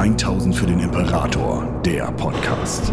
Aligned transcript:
1000 0.00 0.56
für 0.56 0.64
den 0.64 0.80
Imperator, 0.80 1.82
der 1.84 2.10
Podcast. 2.12 2.90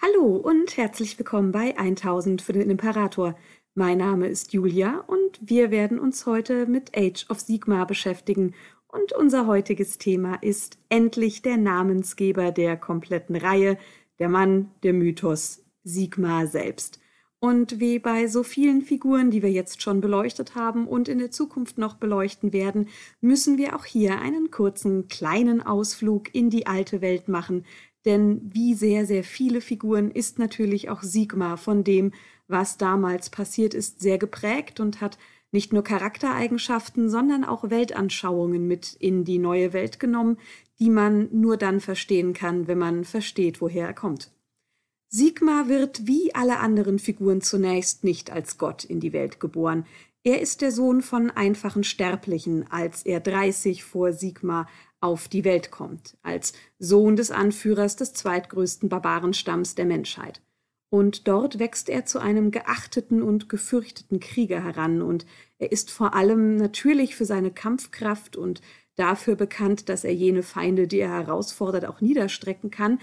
Hallo 0.00 0.36
und 0.36 0.78
herzlich 0.78 1.18
willkommen 1.18 1.52
bei 1.52 1.76
1000 1.76 2.40
für 2.40 2.54
den 2.54 2.70
Imperator. 2.70 3.36
Mein 3.74 3.98
Name 3.98 4.28
ist 4.28 4.54
Julia 4.54 5.04
und 5.06 5.38
wir 5.42 5.70
werden 5.70 5.98
uns 5.98 6.24
heute 6.24 6.64
mit 6.64 6.96
Age 6.96 7.26
of 7.28 7.40
Sigma 7.40 7.84
beschäftigen. 7.84 8.54
Und 8.86 9.12
unser 9.12 9.46
heutiges 9.46 9.98
Thema 9.98 10.36
ist 10.36 10.78
endlich 10.88 11.42
der 11.42 11.58
Namensgeber 11.58 12.50
der 12.50 12.78
kompletten 12.78 13.36
Reihe, 13.36 13.76
der 14.18 14.30
Mann, 14.30 14.70
der 14.82 14.94
Mythos, 14.94 15.66
Sigma 15.84 16.46
selbst. 16.46 16.98
Und 17.40 17.78
wie 17.78 18.00
bei 18.00 18.26
so 18.26 18.42
vielen 18.42 18.82
Figuren, 18.82 19.30
die 19.30 19.42
wir 19.42 19.50
jetzt 19.50 19.80
schon 19.80 20.00
beleuchtet 20.00 20.56
haben 20.56 20.88
und 20.88 21.08
in 21.08 21.18
der 21.18 21.30
Zukunft 21.30 21.78
noch 21.78 21.94
beleuchten 21.94 22.52
werden, 22.52 22.88
müssen 23.20 23.58
wir 23.58 23.76
auch 23.76 23.84
hier 23.84 24.20
einen 24.20 24.50
kurzen 24.50 25.06
kleinen 25.06 25.62
Ausflug 25.62 26.34
in 26.34 26.50
die 26.50 26.66
alte 26.66 27.00
Welt 27.00 27.28
machen. 27.28 27.64
Denn 28.04 28.40
wie 28.52 28.74
sehr, 28.74 29.06
sehr 29.06 29.22
viele 29.22 29.60
Figuren 29.60 30.10
ist 30.10 30.40
natürlich 30.40 30.90
auch 30.90 31.02
Sigma 31.02 31.56
von 31.56 31.84
dem, 31.84 32.12
was 32.48 32.76
damals 32.76 33.30
passiert 33.30 33.72
ist, 33.72 34.00
sehr 34.00 34.18
geprägt 34.18 34.80
und 34.80 35.00
hat 35.00 35.16
nicht 35.52 35.72
nur 35.72 35.84
Charaktereigenschaften, 35.84 37.08
sondern 37.08 37.44
auch 37.44 37.70
Weltanschauungen 37.70 38.66
mit 38.66 38.94
in 38.94 39.24
die 39.24 39.38
neue 39.38 39.72
Welt 39.72 40.00
genommen, 40.00 40.38
die 40.80 40.90
man 40.90 41.28
nur 41.32 41.56
dann 41.56 41.80
verstehen 41.80 42.32
kann, 42.32 42.66
wenn 42.66 42.78
man 42.78 43.04
versteht, 43.04 43.60
woher 43.60 43.86
er 43.86 43.94
kommt. 43.94 44.32
Sigmar 45.10 45.68
wird 45.68 46.06
wie 46.06 46.34
alle 46.34 46.58
anderen 46.58 46.98
Figuren 46.98 47.40
zunächst 47.40 48.04
nicht 48.04 48.30
als 48.30 48.58
Gott 48.58 48.84
in 48.84 49.00
die 49.00 49.14
Welt 49.14 49.40
geboren. 49.40 49.86
Er 50.22 50.42
ist 50.42 50.60
der 50.60 50.70
Sohn 50.70 51.00
von 51.00 51.30
einfachen 51.30 51.82
Sterblichen, 51.82 52.70
als 52.70 53.04
er 53.04 53.20
30 53.20 53.84
vor 53.84 54.12
Sigmar 54.12 54.68
auf 55.00 55.28
die 55.28 55.44
Welt 55.44 55.70
kommt, 55.70 56.18
als 56.22 56.52
Sohn 56.78 57.16
des 57.16 57.30
Anführers 57.30 57.96
des 57.96 58.12
zweitgrößten 58.12 58.90
Barbarenstamms 58.90 59.74
der 59.74 59.86
Menschheit. 59.86 60.42
Und 60.90 61.28
dort 61.28 61.58
wächst 61.58 61.88
er 61.88 62.04
zu 62.04 62.18
einem 62.18 62.50
geachteten 62.50 63.22
und 63.22 63.48
gefürchteten 63.48 64.20
Krieger 64.20 64.62
heran, 64.62 65.00
und 65.00 65.24
er 65.58 65.72
ist 65.72 65.90
vor 65.90 66.14
allem 66.14 66.56
natürlich 66.56 67.14
für 67.14 67.24
seine 67.24 67.50
Kampfkraft 67.50 68.36
und 68.36 68.60
dafür 68.96 69.36
bekannt, 69.36 69.88
dass 69.88 70.04
er 70.04 70.14
jene 70.14 70.42
Feinde, 70.42 70.88
die 70.88 70.98
er 70.98 71.10
herausfordert, 71.10 71.86
auch 71.86 72.00
niederstrecken 72.00 72.70
kann, 72.70 72.98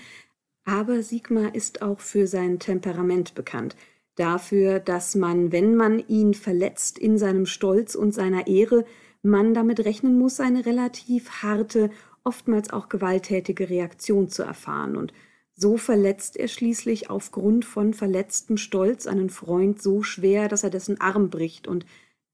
aber 0.66 1.04
Sigmar 1.04 1.56
ist 1.56 1.82
auch 1.82 2.00
für 2.00 2.28
sein 2.28 2.60
Temperament 2.60 3.36
bekannt, 3.36 3.76
dafür, 4.16 4.80
dass 4.80 5.16
man, 5.16 5.52
wenn 5.52 5.76
man 5.76 6.00
ihn 6.08 6.34
verletzt 6.34 6.98
in 6.98 7.18
seinem 7.18 7.46
Stolz 7.46 7.96
und 7.96 8.14
seiner 8.14 8.48
Ehre, 8.48 8.86
man 9.22 9.54
damit 9.54 9.86
rechnen 9.86 10.18
muss, 10.18 10.40
eine 10.40 10.66
relativ 10.66 11.30
harte, 11.44 11.92
oftmals 12.24 12.72
auch 12.72 12.90
gewalttätige 12.90 13.70
Reaktion 13.70 14.30
zu 14.30 14.44
erfahren. 14.44 14.98
Und 14.98 15.14
so 15.54 15.78
verletzt 15.78 16.38
er 16.38 16.48
schließlich 16.48 17.10
aufgrund 17.10 17.66
von 17.66 17.94
verletztem 17.94 18.58
Stolz 18.58 19.08
einen 19.08 19.30
Freund 19.30 19.82
so 19.82 20.04
schwer, 20.04 20.48
dass 20.48 20.64
er 20.64 20.70
dessen 20.70 21.00
Arm 21.00 21.30
bricht 21.30 21.68
und 21.68 21.86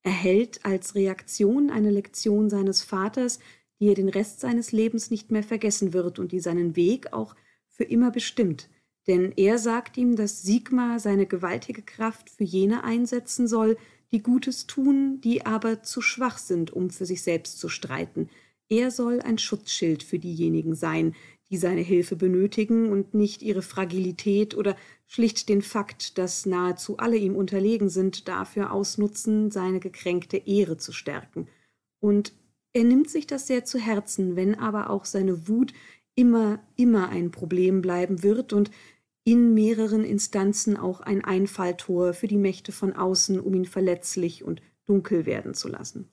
erhält 0.03 0.65
als 0.65 0.95
Reaktion 0.95 1.69
eine 1.69 1.91
Lektion 1.91 2.49
seines 2.49 2.81
Vaters, 2.81 3.39
die 3.79 3.89
er 3.89 3.95
den 3.95 4.09
Rest 4.09 4.39
seines 4.39 4.71
Lebens 4.71 5.11
nicht 5.11 5.31
mehr 5.31 5.43
vergessen 5.43 5.93
wird 5.93 6.19
und 6.19 6.31
die 6.31 6.39
seinen 6.39 6.75
Weg 6.75 7.13
auch 7.13 7.35
für 7.81 7.85
immer 7.85 8.11
bestimmt, 8.11 8.69
denn 9.07 9.33
er 9.35 9.57
sagt 9.57 9.97
ihm, 9.97 10.15
dass 10.15 10.43
Sigmar 10.43 10.99
seine 10.99 11.25
gewaltige 11.25 11.81
Kraft 11.81 12.29
für 12.29 12.43
jene 12.43 12.83
einsetzen 12.83 13.47
soll, 13.47 13.75
die 14.11 14.21
Gutes 14.21 14.67
tun, 14.67 15.19
die 15.19 15.47
aber 15.47 15.81
zu 15.81 15.99
schwach 15.99 16.37
sind, 16.37 16.71
um 16.71 16.91
für 16.91 17.07
sich 17.07 17.23
selbst 17.23 17.57
zu 17.57 17.69
streiten. 17.69 18.29
Er 18.69 18.91
soll 18.91 19.19
ein 19.19 19.39
Schutzschild 19.39 20.03
für 20.03 20.19
diejenigen 20.19 20.75
sein, 20.75 21.15
die 21.49 21.57
seine 21.57 21.81
Hilfe 21.81 22.15
benötigen 22.15 22.91
und 22.91 23.15
nicht 23.15 23.41
ihre 23.41 23.63
Fragilität 23.63 24.55
oder 24.55 24.75
schlicht 25.07 25.49
den 25.49 25.63
Fakt, 25.63 26.19
dass 26.19 26.45
nahezu 26.45 26.97
alle 26.97 27.17
ihm 27.17 27.35
unterlegen 27.35 27.89
sind, 27.89 28.27
dafür 28.27 28.71
ausnutzen, 28.71 29.49
seine 29.49 29.79
gekränkte 29.79 30.37
Ehre 30.37 30.77
zu 30.77 30.91
stärken. 30.91 31.47
Und 31.99 32.31
er 32.73 32.83
nimmt 32.83 33.09
sich 33.09 33.25
das 33.25 33.47
sehr 33.47 33.65
zu 33.65 33.79
Herzen, 33.79 34.35
wenn 34.35 34.53
aber 34.53 34.91
auch 34.91 35.05
seine 35.05 35.47
Wut 35.47 35.73
immer, 36.15 36.59
immer 36.75 37.09
ein 37.09 37.31
Problem 37.31 37.81
bleiben 37.81 38.23
wird 38.23 38.53
und 38.53 38.71
in 39.23 39.53
mehreren 39.53 40.03
Instanzen 40.03 40.77
auch 40.77 40.99
ein 40.99 41.23
Einfalltor 41.23 42.13
für 42.13 42.27
die 42.27 42.37
Mächte 42.37 42.71
von 42.71 42.93
außen, 42.93 43.39
um 43.39 43.53
ihn 43.53 43.65
verletzlich 43.65 44.43
und 44.43 44.61
dunkel 44.85 45.25
werden 45.25 45.53
zu 45.53 45.67
lassen. 45.67 46.11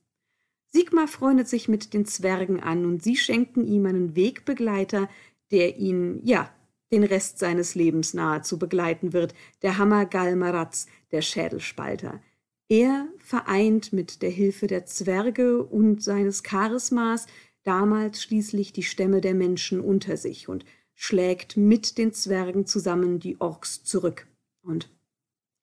Sigmar 0.70 1.08
freundet 1.08 1.48
sich 1.48 1.68
mit 1.68 1.94
den 1.94 2.04
Zwergen 2.04 2.60
an 2.60 2.84
und 2.84 3.02
sie 3.02 3.16
schenken 3.16 3.66
ihm 3.66 3.86
einen 3.86 4.14
Wegbegleiter, 4.14 5.08
der 5.50 5.78
ihn, 5.78 6.20
ja, 6.24 6.52
den 6.92 7.04
Rest 7.04 7.38
seines 7.38 7.74
Lebens 7.74 8.14
nahezu 8.14 8.58
begleiten 8.58 9.12
wird, 9.12 9.34
der 9.62 9.78
Hammer 9.78 10.06
Galmaraz, 10.06 10.86
der 11.10 11.22
Schädelspalter. 11.22 12.20
Er 12.68 13.08
vereint 13.18 13.94
mit 13.94 14.20
der 14.20 14.30
Hilfe 14.30 14.66
der 14.66 14.84
Zwerge 14.84 15.62
und 15.62 16.02
seines 16.02 16.42
Charismas 16.42 17.26
damals 17.68 18.22
schließlich 18.22 18.72
die 18.72 18.82
Stämme 18.82 19.20
der 19.20 19.34
Menschen 19.34 19.80
unter 19.80 20.16
sich 20.16 20.48
und 20.48 20.64
schlägt 20.94 21.58
mit 21.58 21.98
den 21.98 22.14
Zwergen 22.14 22.64
zusammen 22.64 23.20
die 23.20 23.38
Orks 23.42 23.84
zurück. 23.84 24.26
Und 24.62 24.90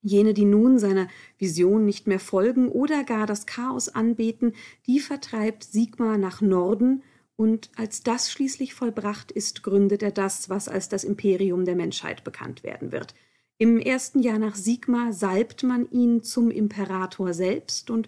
jene, 0.03 0.35
die 0.35 0.45
nun 0.45 0.77
seiner 0.77 1.07
Vision 1.39 1.83
nicht 1.83 2.05
mehr 2.05 2.19
folgen 2.19 2.69
oder 2.69 3.03
gar 3.03 3.25
das 3.25 3.47
Chaos 3.47 3.89
anbeten, 3.89 4.53
die 4.85 4.99
vertreibt 4.99 5.63
Sigmar 5.63 6.19
nach 6.19 6.41
Norden, 6.41 7.01
und 7.37 7.69
als 7.75 8.01
das 8.01 8.31
schließlich 8.31 8.73
vollbracht 8.75 9.29
ist, 9.29 9.61
gründet 9.61 10.01
er 10.03 10.11
das, 10.11 10.49
was 10.49 10.69
als 10.69 10.87
das 10.87 11.03
Imperium 11.03 11.65
der 11.65 11.75
Menschheit 11.75 12.23
bekannt 12.23 12.63
werden 12.63 12.93
wird. 12.93 13.13
Im 13.57 13.79
ersten 13.79 14.21
Jahr 14.21 14.39
nach 14.39 14.55
Sigmar 14.55 15.11
salbt 15.11 15.63
man 15.63 15.89
ihn 15.89 16.23
zum 16.23 16.49
Imperator 16.49 17.33
selbst 17.33 17.89
und 17.89 18.07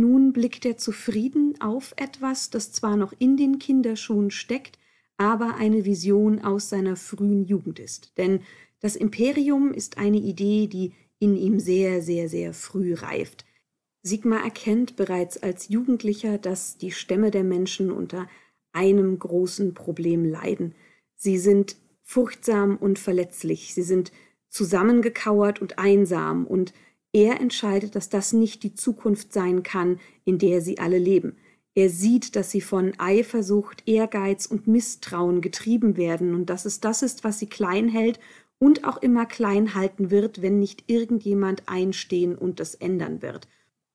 nun 0.00 0.32
blickt 0.32 0.64
er 0.64 0.76
zufrieden 0.76 1.60
auf 1.60 1.94
etwas, 1.96 2.50
das 2.50 2.72
zwar 2.72 2.96
noch 2.96 3.12
in 3.18 3.36
den 3.36 3.58
Kinderschuhen 3.58 4.30
steckt, 4.30 4.78
aber 5.16 5.56
eine 5.56 5.84
Vision 5.84 6.40
aus 6.40 6.68
seiner 6.68 6.96
frühen 6.96 7.44
Jugend 7.44 7.78
ist. 7.78 8.16
Denn 8.18 8.40
das 8.80 8.96
Imperium 8.96 9.72
ist 9.72 9.98
eine 9.98 10.18
Idee, 10.18 10.66
die 10.66 10.92
in 11.18 11.36
ihm 11.36 11.60
sehr, 11.60 12.02
sehr, 12.02 12.28
sehr 12.28 12.52
früh 12.52 12.94
reift. 12.94 13.44
Sigmar 14.02 14.42
erkennt 14.42 14.96
bereits 14.96 15.40
als 15.40 15.68
Jugendlicher, 15.68 16.38
dass 16.38 16.76
die 16.76 16.90
Stämme 16.90 17.30
der 17.30 17.44
Menschen 17.44 17.92
unter 17.92 18.28
einem 18.72 19.18
großen 19.18 19.74
Problem 19.74 20.24
leiden. 20.24 20.74
Sie 21.14 21.38
sind 21.38 21.76
furchtsam 22.02 22.76
und 22.76 22.98
verletzlich, 22.98 23.74
sie 23.74 23.82
sind 23.82 24.10
zusammengekauert 24.48 25.62
und 25.62 25.78
einsam 25.78 26.46
und 26.46 26.74
er 27.12 27.40
entscheidet, 27.40 27.94
dass 27.94 28.08
das 28.08 28.32
nicht 28.32 28.62
die 28.62 28.74
Zukunft 28.74 29.32
sein 29.32 29.62
kann, 29.62 30.00
in 30.24 30.38
der 30.38 30.60
sie 30.60 30.78
alle 30.78 30.98
leben. 30.98 31.36
Er 31.74 31.88
sieht, 31.88 32.36
dass 32.36 32.50
sie 32.50 32.60
von 32.60 32.92
Eifersucht, 32.98 33.82
Ehrgeiz 33.86 34.46
und 34.46 34.66
Misstrauen 34.66 35.40
getrieben 35.40 35.96
werden 35.96 36.34
und 36.34 36.50
dass 36.50 36.64
es 36.64 36.80
das 36.80 37.02
ist, 37.02 37.24
was 37.24 37.38
sie 37.38 37.46
klein 37.46 37.88
hält 37.88 38.20
und 38.58 38.84
auch 38.84 39.00
immer 39.00 39.26
klein 39.26 39.74
halten 39.74 40.10
wird, 40.10 40.42
wenn 40.42 40.58
nicht 40.58 40.84
irgendjemand 40.86 41.64
einstehen 41.66 42.36
und 42.36 42.60
das 42.60 42.74
ändern 42.74 43.22
wird. 43.22 43.48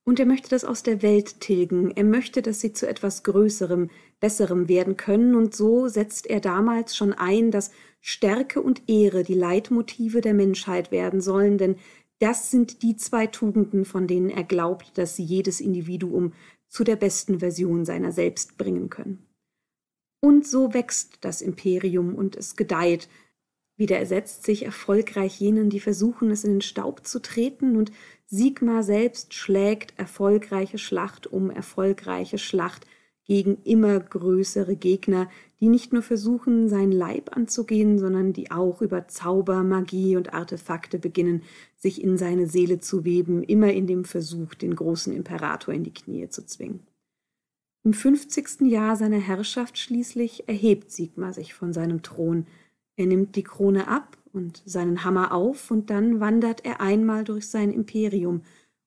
Und 0.04 0.18
er 0.18 0.26
möchte 0.26 0.48
das 0.48 0.64
aus 0.64 0.82
der 0.82 1.02
Welt 1.02 1.40
tilgen. 1.40 1.90
Er 1.90 2.04
möchte, 2.04 2.40
dass 2.40 2.60
sie 2.60 2.72
zu 2.72 2.88
etwas 2.88 3.24
Größerem, 3.24 3.90
Besserem 4.20 4.66
werden 4.66 4.96
können. 4.96 5.34
Und 5.34 5.54
so 5.54 5.86
setzt 5.88 6.26
er 6.26 6.40
damals 6.40 6.96
schon 6.96 7.12
ein, 7.12 7.50
dass 7.50 7.72
Stärke 8.00 8.62
und 8.62 8.88
Ehre 8.88 9.22
die 9.22 9.34
Leitmotive 9.34 10.22
der 10.22 10.32
Menschheit 10.32 10.90
werden 10.92 11.20
sollen, 11.20 11.58
denn 11.58 11.76
das 12.20 12.50
sind 12.50 12.82
die 12.82 12.96
zwei 12.96 13.26
Tugenden, 13.26 13.84
von 13.84 14.06
denen 14.06 14.30
er 14.30 14.44
glaubt, 14.44 14.98
dass 14.98 15.16
sie 15.16 15.24
jedes 15.24 15.60
Individuum 15.60 16.32
zu 16.68 16.84
der 16.84 16.96
besten 16.96 17.38
Version 17.38 17.84
seiner 17.84 18.12
selbst 18.12 18.58
bringen 18.58 18.90
können. 18.90 19.24
Und 20.20 20.46
so 20.46 20.74
wächst 20.74 21.18
das 21.20 21.40
Imperium 21.40 22.14
und 22.14 22.36
es 22.36 22.56
gedeiht, 22.56 23.08
widersetzt 23.76 24.44
sich 24.44 24.64
erfolgreich 24.64 25.38
jenen, 25.40 25.70
die 25.70 25.78
versuchen, 25.78 26.30
es 26.30 26.42
in 26.42 26.54
den 26.54 26.60
Staub 26.60 27.06
zu 27.06 27.20
treten, 27.20 27.76
und 27.76 27.92
Sigmar 28.26 28.82
selbst 28.82 29.32
schlägt 29.32 29.96
erfolgreiche 29.98 30.78
Schlacht 30.78 31.28
um 31.28 31.50
erfolgreiche 31.50 32.38
Schlacht 32.38 32.86
gegen 33.28 33.58
immer 33.62 34.00
größere 34.00 34.74
Gegner, 34.74 35.28
die 35.60 35.68
nicht 35.68 35.92
nur 35.92 36.02
versuchen, 36.02 36.68
seinen 36.68 36.92
Leib 36.92 37.36
anzugehen, 37.36 37.98
sondern 37.98 38.32
die 38.32 38.50
auch 38.50 38.80
über 38.80 39.06
Zauber, 39.06 39.62
Magie 39.62 40.16
und 40.16 40.32
Artefakte 40.32 40.98
beginnen, 40.98 41.42
sich 41.76 42.02
in 42.02 42.16
seine 42.16 42.46
Seele 42.46 42.80
zu 42.80 43.04
weben, 43.04 43.42
immer 43.42 43.70
in 43.72 43.86
dem 43.86 44.04
Versuch, 44.06 44.54
den 44.54 44.74
großen 44.74 45.12
Imperator 45.14 45.74
in 45.74 45.84
die 45.84 45.92
Knie 45.92 46.28
zu 46.30 46.46
zwingen. 46.46 46.80
Im 47.84 47.92
fünfzigsten 47.92 48.66
Jahr 48.66 48.96
seiner 48.96 49.20
Herrschaft 49.20 49.78
schließlich 49.78 50.48
erhebt 50.48 50.90
Sigmar 50.90 51.34
sich 51.34 51.52
von 51.52 51.72
seinem 51.74 52.02
Thron. 52.02 52.46
Er 52.96 53.06
nimmt 53.06 53.36
die 53.36 53.44
Krone 53.44 53.88
ab 53.88 54.16
und 54.32 54.62
seinen 54.64 55.04
Hammer 55.04 55.32
auf, 55.32 55.70
und 55.70 55.90
dann 55.90 56.18
wandert 56.18 56.64
er 56.64 56.80
einmal 56.80 57.24
durch 57.24 57.48
sein 57.48 57.70
Imperium 57.70 58.42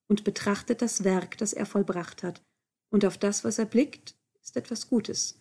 und 0.08 0.24
betrachtet 0.24 0.82
das 0.82 1.04
Werk, 1.04 1.38
das 1.38 1.54
er 1.54 1.66
vollbracht 1.66 2.24
hat, 2.24 2.42
und 2.90 3.06
auf 3.06 3.18
das, 3.18 3.44
was 3.44 3.60
er 3.60 3.66
blickt, 3.66 4.16
ist 4.42 4.58
etwas 4.58 4.88
Gutes. 4.88 5.40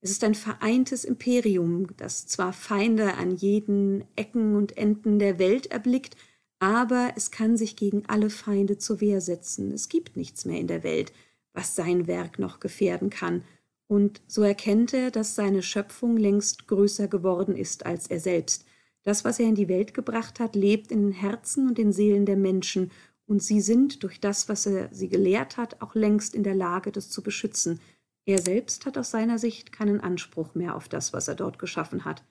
Es 0.00 0.10
ist 0.10 0.24
ein 0.24 0.34
vereintes 0.34 1.04
Imperium, 1.04 1.86
das 1.96 2.26
zwar 2.26 2.52
Feinde 2.52 3.14
an 3.14 3.36
jeden 3.36 4.04
Ecken 4.16 4.56
und 4.56 4.76
Enden 4.76 5.18
der 5.18 5.38
Welt 5.38 5.66
erblickt, 5.66 6.16
aber 6.58 7.12
es 7.16 7.30
kann 7.30 7.56
sich 7.56 7.76
gegen 7.76 8.04
alle 8.06 8.30
Feinde 8.30 8.78
zur 8.78 9.00
Wehr 9.00 9.20
setzen. 9.20 9.72
Es 9.72 9.88
gibt 9.88 10.16
nichts 10.16 10.44
mehr 10.44 10.58
in 10.58 10.66
der 10.66 10.82
Welt, 10.82 11.12
was 11.52 11.76
sein 11.76 12.06
Werk 12.06 12.38
noch 12.38 12.60
gefährden 12.60 13.10
kann, 13.10 13.44
und 13.92 14.22
so 14.26 14.42
erkennt 14.42 14.94
er, 14.94 15.10
dass 15.10 15.34
seine 15.34 15.62
Schöpfung 15.62 16.16
längst 16.16 16.66
größer 16.66 17.08
geworden 17.08 17.54
ist 17.54 17.84
als 17.84 18.06
er 18.06 18.20
selbst. 18.20 18.64
Das, 19.02 19.22
was 19.22 19.38
er 19.38 19.46
in 19.46 19.54
die 19.54 19.68
Welt 19.68 19.92
gebracht 19.92 20.40
hat, 20.40 20.56
lebt 20.56 20.90
in 20.90 21.02
den 21.02 21.12
Herzen 21.12 21.68
und 21.68 21.76
den 21.76 21.92
Seelen 21.92 22.24
der 22.24 22.38
Menschen, 22.38 22.90
und 23.26 23.42
sie 23.42 23.60
sind 23.60 24.02
durch 24.02 24.18
das, 24.18 24.48
was 24.48 24.64
er 24.64 24.88
sie 24.92 25.08
gelehrt 25.08 25.58
hat, 25.58 25.82
auch 25.82 25.94
längst 25.94 26.34
in 26.34 26.42
der 26.42 26.54
Lage, 26.54 26.90
das 26.90 27.10
zu 27.10 27.22
beschützen. 27.22 27.80
Er 28.24 28.40
selbst 28.40 28.86
hat 28.86 28.96
aus 28.98 29.10
seiner 29.10 29.38
Sicht 29.38 29.72
keinen 29.72 30.00
Anspruch 30.00 30.54
mehr 30.54 30.76
auf 30.76 30.88
das, 30.88 31.12
was 31.12 31.28
er 31.28 31.34
dort 31.34 31.58
geschaffen 31.58 32.04
hat, 32.04 32.24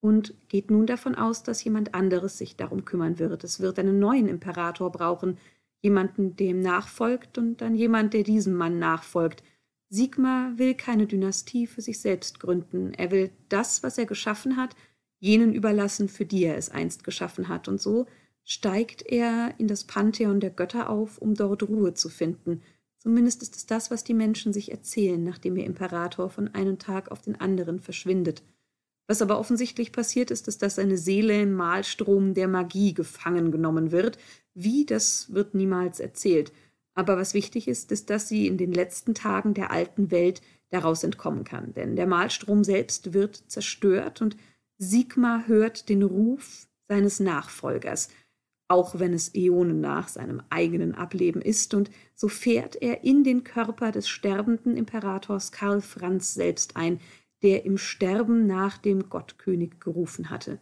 und 0.00 0.34
geht 0.48 0.70
nun 0.70 0.86
davon 0.86 1.14
aus, 1.14 1.44
dass 1.44 1.62
jemand 1.62 1.94
anderes 1.94 2.36
sich 2.36 2.56
darum 2.56 2.84
kümmern 2.84 3.18
wird. 3.18 3.44
Es 3.44 3.60
wird 3.60 3.78
einen 3.78 4.00
neuen 4.00 4.28
Imperator 4.28 4.90
brauchen, 4.90 5.38
jemanden, 5.80 6.36
dem 6.36 6.60
nachfolgt, 6.60 7.38
und 7.38 7.60
dann 7.60 7.74
jemand, 7.74 8.12
der 8.12 8.24
diesem 8.24 8.54
Mann 8.54 8.78
nachfolgt. 8.78 9.44
Sigmar 9.88 10.58
will 10.58 10.74
keine 10.74 11.06
Dynastie 11.06 11.66
für 11.66 11.82
sich 11.82 12.00
selbst 12.00 12.40
gründen. 12.40 12.94
Er 12.94 13.10
will 13.10 13.30
das, 13.48 13.82
was 13.82 13.98
er 13.98 14.06
geschaffen 14.06 14.56
hat, 14.56 14.74
jenen 15.20 15.54
überlassen, 15.54 16.08
für 16.08 16.24
die 16.24 16.44
er 16.44 16.56
es 16.56 16.70
einst 16.70 17.04
geschaffen 17.04 17.48
hat. 17.48 17.68
Und 17.68 17.80
so 17.80 18.06
steigt 18.44 19.02
er 19.02 19.54
in 19.58 19.68
das 19.68 19.84
Pantheon 19.84 20.40
der 20.40 20.50
Götter 20.50 20.90
auf, 20.90 21.18
um 21.18 21.34
dort 21.34 21.62
Ruhe 21.62 21.94
zu 21.94 22.08
finden. 22.08 22.62
Zumindest 23.02 23.42
ist 23.42 23.56
es 23.56 23.66
das, 23.66 23.90
was 23.90 24.04
die 24.04 24.14
Menschen 24.14 24.52
sich 24.52 24.70
erzählen, 24.70 25.24
nachdem 25.24 25.56
ihr 25.56 25.64
Imperator 25.64 26.30
von 26.30 26.46
einem 26.54 26.78
Tag 26.78 27.10
auf 27.10 27.20
den 27.20 27.40
anderen 27.40 27.80
verschwindet. 27.80 28.44
Was 29.08 29.20
aber 29.20 29.40
offensichtlich 29.40 29.90
passiert 29.90 30.30
ist, 30.30 30.46
ist, 30.46 30.62
dass 30.62 30.76
seine 30.76 30.96
Seele 30.96 31.42
im 31.42 31.52
Mahlstrom 31.52 32.32
der 32.32 32.46
Magie 32.46 32.94
gefangen 32.94 33.50
genommen 33.50 33.90
wird. 33.90 34.18
Wie, 34.54 34.86
das 34.86 35.34
wird 35.34 35.52
niemals 35.52 35.98
erzählt. 35.98 36.52
Aber 36.94 37.16
was 37.16 37.34
wichtig 37.34 37.66
ist, 37.66 37.90
ist, 37.90 38.08
dass 38.08 38.28
sie 38.28 38.46
in 38.46 38.56
den 38.56 38.70
letzten 38.70 39.14
Tagen 39.14 39.52
der 39.52 39.72
alten 39.72 40.12
Welt 40.12 40.40
daraus 40.70 41.02
entkommen 41.02 41.42
kann. 41.42 41.74
Denn 41.74 41.96
der 41.96 42.06
Mahlstrom 42.06 42.62
selbst 42.62 43.14
wird 43.14 43.34
zerstört 43.48 44.22
und 44.22 44.36
Sigmar 44.78 45.48
hört 45.48 45.88
den 45.88 46.04
Ruf 46.04 46.68
seines 46.86 47.18
Nachfolgers– 47.18 48.10
auch 48.72 48.98
wenn 48.98 49.12
es 49.12 49.34
Äonen 49.34 49.82
nach 49.82 50.08
seinem 50.08 50.40
eigenen 50.48 50.94
Ableben 50.94 51.42
ist, 51.42 51.74
und 51.74 51.90
so 52.14 52.28
fährt 52.28 52.80
er 52.80 53.04
in 53.04 53.22
den 53.22 53.44
Körper 53.44 53.92
des 53.92 54.08
sterbenden 54.08 54.78
Imperators 54.78 55.52
Karl 55.52 55.82
Franz 55.82 56.32
selbst 56.32 56.74
ein, 56.74 56.98
der 57.42 57.66
im 57.66 57.76
Sterben 57.76 58.46
nach 58.46 58.78
dem 58.78 59.10
Gottkönig 59.10 59.78
gerufen 59.78 60.30
hatte. 60.30 60.58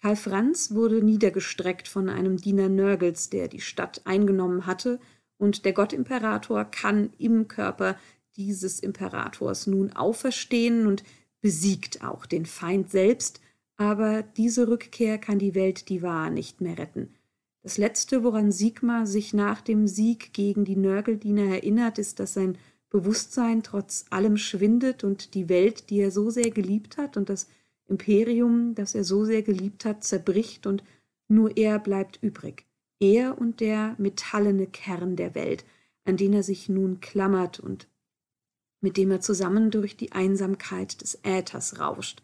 Karl 0.00 0.14
Franz 0.14 0.72
wurde 0.72 1.02
niedergestreckt 1.02 1.88
von 1.88 2.08
einem 2.08 2.36
Diener 2.36 2.68
Nörgels, 2.68 3.28
der 3.28 3.48
die 3.48 3.60
Stadt 3.60 4.02
eingenommen 4.04 4.64
hatte, 4.64 5.00
und 5.36 5.64
der 5.64 5.72
Gottimperator 5.72 6.64
kann 6.64 7.10
im 7.18 7.48
Körper 7.48 7.96
dieses 8.36 8.78
Imperators 8.78 9.66
nun 9.66 9.92
auferstehen 9.92 10.86
und 10.86 11.02
besiegt 11.40 12.04
auch 12.04 12.24
den 12.24 12.46
Feind 12.46 12.88
selbst, 12.88 13.40
aber 13.76 14.22
diese 14.22 14.68
Rückkehr 14.68 15.18
kann 15.18 15.40
die 15.40 15.56
Welt 15.56 15.88
die 15.88 16.02
Wahr 16.02 16.30
nicht 16.30 16.60
mehr 16.60 16.78
retten. 16.78 17.14
Das 17.62 17.76
Letzte, 17.76 18.22
woran 18.22 18.52
Sigmar 18.52 19.06
sich 19.06 19.34
nach 19.34 19.60
dem 19.60 19.86
Sieg 19.86 20.32
gegen 20.32 20.64
die 20.64 20.76
Nörgeldiener 20.76 21.46
erinnert, 21.46 21.98
ist, 21.98 22.20
dass 22.20 22.34
sein 22.34 22.56
Bewusstsein 22.90 23.62
trotz 23.62 24.06
allem 24.10 24.36
schwindet 24.36 25.04
und 25.04 25.34
die 25.34 25.48
Welt, 25.48 25.90
die 25.90 25.98
er 25.98 26.10
so 26.10 26.30
sehr 26.30 26.50
geliebt 26.50 26.96
hat, 26.96 27.16
und 27.16 27.28
das 27.28 27.48
Imperium, 27.86 28.74
das 28.74 28.94
er 28.94 29.04
so 29.04 29.24
sehr 29.24 29.42
geliebt 29.42 29.84
hat, 29.84 30.04
zerbricht 30.04 30.66
und 30.66 30.84
nur 31.26 31.56
er 31.56 31.78
bleibt 31.78 32.22
übrig. 32.22 32.66
Er 33.00 33.38
und 33.38 33.60
der 33.60 33.94
metallene 33.98 34.66
Kern 34.66 35.16
der 35.16 35.34
Welt, 35.34 35.64
an 36.04 36.16
den 36.16 36.32
er 36.32 36.42
sich 36.42 36.68
nun 36.68 37.00
klammert 37.00 37.60
und 37.60 37.88
mit 38.80 38.96
dem 38.96 39.10
er 39.10 39.20
zusammen 39.20 39.70
durch 39.70 39.96
die 39.96 40.12
Einsamkeit 40.12 41.02
des 41.02 41.18
Äthers 41.22 41.80
rauscht. 41.80 42.22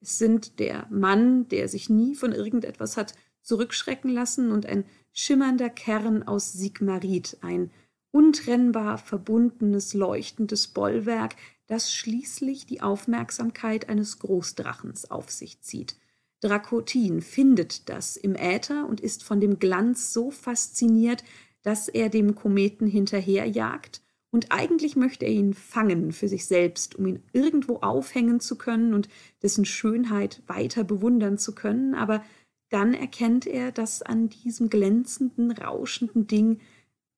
Es 0.00 0.18
sind 0.18 0.58
der 0.58 0.86
Mann, 0.90 1.48
der 1.48 1.68
sich 1.68 1.88
nie 1.88 2.14
von 2.14 2.32
irgendetwas 2.32 2.96
hat 2.96 3.14
zurückschrecken 3.42 4.10
lassen 4.10 4.50
und 4.50 4.66
ein 4.66 4.84
schimmernder 5.12 5.68
Kern 5.70 6.22
aus 6.22 6.52
Sigmarit, 6.52 7.38
ein 7.42 7.70
untrennbar 8.10 8.98
verbundenes, 8.98 9.94
leuchtendes 9.94 10.68
Bollwerk, 10.68 11.36
das 11.66 11.92
schließlich 11.92 12.66
die 12.66 12.82
Aufmerksamkeit 12.82 13.88
eines 13.88 14.18
Großdrachens 14.18 15.10
auf 15.10 15.30
sich 15.30 15.60
zieht. 15.60 15.96
Drakotin 16.40 17.22
findet 17.22 17.88
das 17.88 18.16
im 18.16 18.34
Äther 18.34 18.86
und 18.88 19.00
ist 19.00 19.22
von 19.22 19.40
dem 19.40 19.58
Glanz 19.58 20.12
so 20.12 20.30
fasziniert, 20.30 21.24
dass 21.62 21.88
er 21.88 22.08
dem 22.08 22.34
Kometen 22.34 22.86
hinterherjagt, 22.86 24.02
und 24.32 24.50
eigentlich 24.50 24.96
möchte 24.96 25.26
er 25.26 25.30
ihn 25.30 25.52
fangen 25.52 26.10
für 26.10 26.26
sich 26.26 26.46
selbst, 26.46 26.96
um 26.96 27.06
ihn 27.06 27.22
irgendwo 27.34 27.76
aufhängen 27.76 28.40
zu 28.40 28.56
können 28.56 28.94
und 28.94 29.10
dessen 29.42 29.66
Schönheit 29.66 30.42
weiter 30.46 30.84
bewundern 30.84 31.36
zu 31.36 31.54
können, 31.54 31.94
aber 31.94 32.24
dann 32.72 32.94
erkennt 32.94 33.46
er, 33.46 33.72
dass 33.72 34.02
an 34.02 34.28
diesem 34.28 34.70
glänzenden, 34.70 35.50
rauschenden 35.50 36.26
Ding 36.26 36.60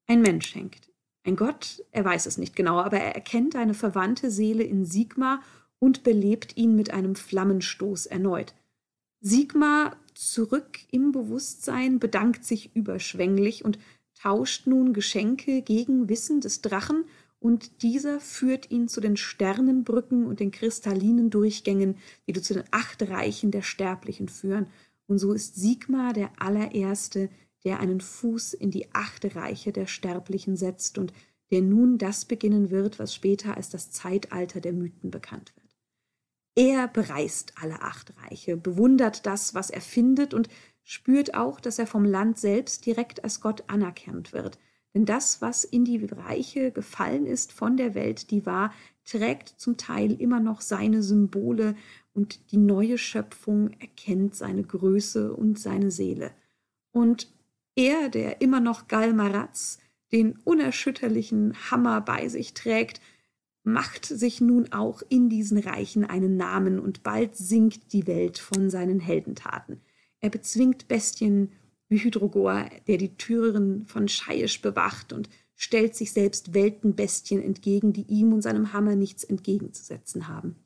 ein 0.06 0.20
Mensch 0.20 0.54
hängt. 0.54 0.90
Ein 1.24 1.36
Gott, 1.36 1.82
er 1.90 2.04
weiß 2.04 2.26
es 2.26 2.38
nicht 2.38 2.54
genau, 2.54 2.78
aber 2.80 2.98
er 2.98 3.14
erkennt 3.14 3.56
eine 3.56 3.74
verwandte 3.74 4.30
Seele 4.30 4.64
in 4.64 4.84
Sigmar 4.84 5.42
und 5.78 6.02
belebt 6.02 6.56
ihn 6.56 6.76
mit 6.76 6.90
einem 6.92 7.14
Flammenstoß 7.14 8.06
erneut. 8.06 8.54
Sigmar, 9.20 9.96
zurück 10.14 10.80
im 10.90 11.12
Bewusstsein, 11.12 11.98
bedankt 11.98 12.44
sich 12.44 12.74
überschwänglich 12.76 13.64
und 13.64 13.78
tauscht 14.20 14.66
nun 14.66 14.92
Geschenke 14.92 15.62
gegen 15.62 16.08
Wissen 16.08 16.40
des 16.40 16.60
Drachen, 16.60 17.04
und 17.40 17.82
dieser 17.82 18.20
führt 18.20 18.70
ihn 18.70 18.88
zu 18.88 19.02
den 19.02 19.18
Sternenbrücken 19.18 20.24
und 20.24 20.40
den 20.40 20.50
kristallinen 20.50 21.28
Durchgängen, 21.28 21.98
die 22.26 22.32
du 22.32 22.40
zu 22.40 22.54
den 22.54 22.64
acht 22.70 23.02
Reichen 23.02 23.50
der 23.50 23.60
Sterblichen 23.60 24.30
führen, 24.30 24.66
und 25.06 25.18
so 25.18 25.32
ist 25.32 25.56
Sigmar 25.56 26.12
der 26.12 26.30
allererste, 26.40 27.30
der 27.64 27.80
einen 27.80 28.00
Fuß 28.00 28.54
in 28.54 28.70
die 28.70 28.94
achte 28.94 29.34
Reiche 29.34 29.72
der 29.72 29.86
Sterblichen 29.86 30.56
setzt 30.56 30.98
und 30.98 31.12
der 31.50 31.62
nun 31.62 31.98
das 31.98 32.24
beginnen 32.24 32.70
wird, 32.70 32.98
was 32.98 33.14
später 33.14 33.56
als 33.56 33.70
das 33.70 33.90
Zeitalter 33.90 34.60
der 34.60 34.72
Mythen 34.72 35.10
bekannt 35.10 35.52
wird. 35.56 35.64
Er 36.56 36.88
bereist 36.88 37.54
alle 37.60 37.82
acht 37.82 38.12
Reiche, 38.22 38.56
bewundert 38.56 39.26
das, 39.26 39.54
was 39.54 39.70
er 39.70 39.80
findet 39.80 40.34
und 40.34 40.48
spürt 40.84 41.34
auch, 41.34 41.60
dass 41.60 41.78
er 41.78 41.86
vom 41.86 42.04
Land 42.04 42.38
selbst 42.38 42.86
direkt 42.86 43.24
als 43.24 43.40
Gott 43.40 43.64
anerkannt 43.66 44.32
wird. 44.32 44.58
Denn 44.94 45.04
das, 45.04 45.42
was 45.42 45.64
in 45.64 45.84
die 45.84 46.04
Reiche 46.04 46.70
gefallen 46.70 47.26
ist 47.26 47.52
von 47.52 47.76
der 47.76 47.94
Welt, 47.94 48.30
die 48.30 48.46
war, 48.46 48.72
trägt 49.04 49.48
zum 49.48 49.76
Teil 49.76 50.12
immer 50.12 50.38
noch 50.38 50.60
seine 50.60 51.02
Symbole 51.02 51.74
und 52.14 52.52
die 52.52 52.56
neue 52.56 52.96
Schöpfung 52.96 53.70
erkennt 53.80 54.34
seine 54.34 54.62
Größe 54.62 55.34
und 55.34 55.58
seine 55.58 55.90
Seele. 55.90 56.30
Und 56.92 57.28
er, 57.74 58.08
der 58.08 58.40
immer 58.40 58.60
noch 58.60 58.88
Galmaraz, 58.88 59.78
den 60.12 60.38
unerschütterlichen 60.44 61.54
Hammer 61.70 62.00
bei 62.00 62.28
sich 62.28 62.54
trägt, 62.54 63.00
macht 63.64 64.04
sich 64.04 64.40
nun 64.40 64.72
auch 64.72 65.02
in 65.08 65.28
diesen 65.28 65.58
Reichen 65.58 66.04
einen 66.04 66.36
Namen 66.36 66.78
und 66.78 67.02
bald 67.02 67.34
singt 67.34 67.92
die 67.92 68.06
Welt 68.06 68.38
von 68.38 68.70
seinen 68.70 69.00
Heldentaten. 69.00 69.80
Er 70.20 70.30
bezwingt 70.30 70.86
Bestien 70.86 71.50
wie 71.88 71.98
Hydrogor, 71.98 72.68
der 72.86 72.98
die 72.98 73.16
Türen 73.16 73.86
von 73.86 74.08
Scheisch 74.08 74.62
bewacht 74.62 75.12
und 75.12 75.28
stellt 75.56 75.96
sich 75.96 76.12
selbst 76.12 76.54
Weltenbestien 76.54 77.42
entgegen, 77.42 77.92
die 77.92 78.02
ihm 78.02 78.32
und 78.32 78.42
seinem 78.42 78.72
Hammer 78.72 78.96
nichts 78.96 79.24
entgegenzusetzen 79.24 80.28
haben. 80.28 80.56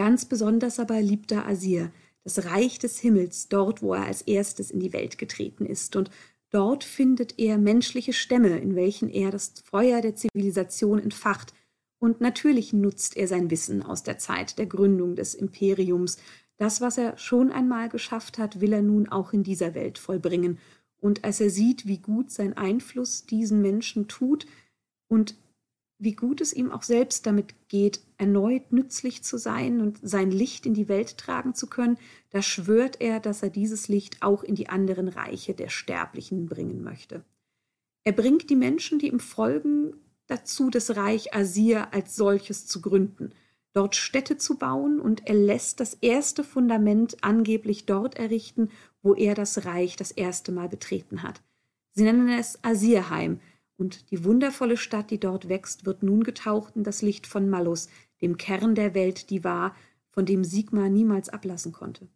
Ganz 0.00 0.24
besonders 0.24 0.80
aber 0.80 1.02
liebt 1.02 1.30
er 1.30 1.46
Asir, 1.46 1.92
das 2.24 2.46
Reich 2.46 2.78
des 2.78 2.98
Himmels, 2.98 3.50
dort, 3.50 3.82
wo 3.82 3.92
er 3.92 4.06
als 4.06 4.22
erstes 4.22 4.70
in 4.70 4.80
die 4.80 4.94
Welt 4.94 5.18
getreten 5.18 5.66
ist. 5.66 5.94
Und 5.94 6.10
dort 6.48 6.84
findet 6.84 7.38
er 7.38 7.58
menschliche 7.58 8.14
Stämme, 8.14 8.56
in 8.60 8.76
welchen 8.76 9.10
er 9.10 9.30
das 9.30 9.52
Feuer 9.62 10.00
der 10.00 10.14
Zivilisation 10.14 10.98
entfacht. 10.98 11.52
Und 11.98 12.22
natürlich 12.22 12.72
nutzt 12.72 13.14
er 13.14 13.28
sein 13.28 13.50
Wissen 13.50 13.82
aus 13.82 14.02
der 14.02 14.16
Zeit 14.16 14.58
der 14.58 14.64
Gründung 14.64 15.16
des 15.16 15.34
Imperiums. 15.34 16.16
Das, 16.56 16.80
was 16.80 16.96
er 16.96 17.18
schon 17.18 17.52
einmal 17.52 17.90
geschafft 17.90 18.38
hat, 18.38 18.62
will 18.62 18.72
er 18.72 18.80
nun 18.80 19.06
auch 19.06 19.34
in 19.34 19.42
dieser 19.42 19.74
Welt 19.74 19.98
vollbringen. 19.98 20.60
Und 20.98 21.24
als 21.24 21.42
er 21.42 21.50
sieht, 21.50 21.86
wie 21.86 21.98
gut 21.98 22.30
sein 22.30 22.56
Einfluss 22.56 23.26
diesen 23.26 23.60
Menschen 23.60 24.08
tut 24.08 24.46
und 25.08 25.34
wie 26.00 26.14
gut 26.14 26.40
es 26.40 26.52
ihm 26.54 26.72
auch 26.72 26.82
selbst 26.82 27.26
damit 27.26 27.68
geht, 27.68 28.00
erneut 28.16 28.72
nützlich 28.72 29.22
zu 29.22 29.36
sein 29.36 29.80
und 29.80 29.98
sein 30.02 30.30
Licht 30.30 30.64
in 30.64 30.72
die 30.72 30.88
Welt 30.88 31.18
tragen 31.18 31.54
zu 31.54 31.66
können, 31.66 31.98
da 32.30 32.40
schwört 32.40 33.00
er, 33.00 33.20
dass 33.20 33.42
er 33.42 33.50
dieses 33.50 33.88
Licht 33.88 34.22
auch 34.22 34.42
in 34.42 34.54
die 34.54 34.70
anderen 34.70 35.08
Reiche 35.08 35.52
der 35.52 35.68
Sterblichen 35.68 36.46
bringen 36.46 36.82
möchte. 36.82 37.22
Er 38.04 38.12
bringt 38.12 38.48
die 38.48 38.56
Menschen, 38.56 38.98
die 38.98 39.08
ihm 39.08 39.20
folgen, 39.20 39.92
dazu, 40.26 40.70
das 40.70 40.96
Reich 40.96 41.34
Asir 41.34 41.92
als 41.92 42.16
solches 42.16 42.66
zu 42.66 42.80
gründen. 42.80 43.32
dort 43.72 43.94
Städte 43.94 44.36
zu 44.36 44.58
bauen 44.58 45.00
und 45.00 45.28
er 45.28 45.34
lässt 45.34 45.78
das 45.78 45.94
erste 45.94 46.42
Fundament 46.42 47.18
angeblich 47.20 47.86
dort 47.86 48.16
errichten, 48.16 48.70
wo 49.00 49.14
er 49.14 49.34
das 49.36 49.64
Reich 49.64 49.94
das 49.94 50.10
erste 50.10 50.50
Mal 50.50 50.68
betreten 50.68 51.22
hat. 51.22 51.40
Sie 51.92 52.02
nennen 52.02 52.28
es 52.28 52.58
Asirheim, 52.64 53.40
und 53.80 54.10
die 54.10 54.24
wundervolle 54.24 54.76
Stadt, 54.76 55.10
die 55.10 55.18
dort 55.18 55.48
wächst, 55.48 55.86
wird 55.86 56.02
nun 56.02 56.22
getaucht 56.22 56.76
in 56.76 56.84
das 56.84 57.00
Licht 57.00 57.26
von 57.26 57.48
Malus, 57.48 57.88
dem 58.20 58.36
Kern 58.36 58.74
der 58.74 58.94
Welt, 58.94 59.30
die 59.30 59.42
war, 59.42 59.74
von 60.10 60.26
dem 60.26 60.44
Sigmar 60.44 60.90
niemals 60.90 61.30
ablassen 61.30 61.72
konnte. 61.72 62.08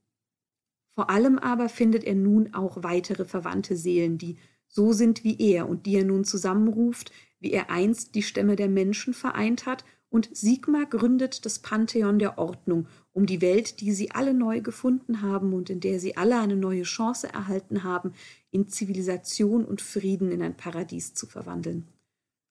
Vor 0.94 1.11
allem 1.11 1.38
aber 1.38 1.68
findet 1.68 2.04
er 2.04 2.14
nun 2.14 2.54
auch 2.54 2.83
weitere 2.83 3.25
verwandte 3.25 3.76
Seelen, 3.76 4.18
die 4.18 4.37
so 4.68 4.92
sind 4.92 5.25
wie 5.25 5.40
er 5.40 5.68
und 5.68 5.87
die 5.87 5.97
er 5.97 6.04
nun 6.04 6.25
zusammenruft, 6.25 7.11
wie 7.40 7.52
er 7.52 7.71
einst 7.71 8.14
die 8.14 8.23
Stämme 8.23 8.56
der 8.56 8.68
Menschen 8.68 9.14
vereint 9.14 9.66
hat 9.66 9.85
und 10.14 10.28
Sigmar 10.33 10.87
gründet 10.87 11.44
das 11.44 11.59
Pantheon 11.59 12.21
der 12.21 12.38
Ordnung, 12.38 12.87
um 13.12 13.26
die 13.26 13.40
Welt, 13.40 13.80
die 13.80 13.90
sie 13.90 14.12
alle 14.12 14.33
neu 14.33 14.61
gefunden 14.61 15.23
haben 15.23 15.52
und 15.52 15.71
in 15.71 15.80
der 15.80 15.99
sie 15.99 16.16
alle 16.16 16.38
eine 16.38 16.54
neue 16.54 16.85
Chance 16.85 17.33
erhalten 17.33 17.83
haben, 17.83 18.12
in 18.52 18.68
Zivilisation 18.68 19.64
und 19.64 19.83
Frieden 19.83 20.30
in 20.30 20.40
ein 20.40 20.56
Paradies 20.56 21.14
zu 21.14 21.26
verwandeln. 21.26 21.88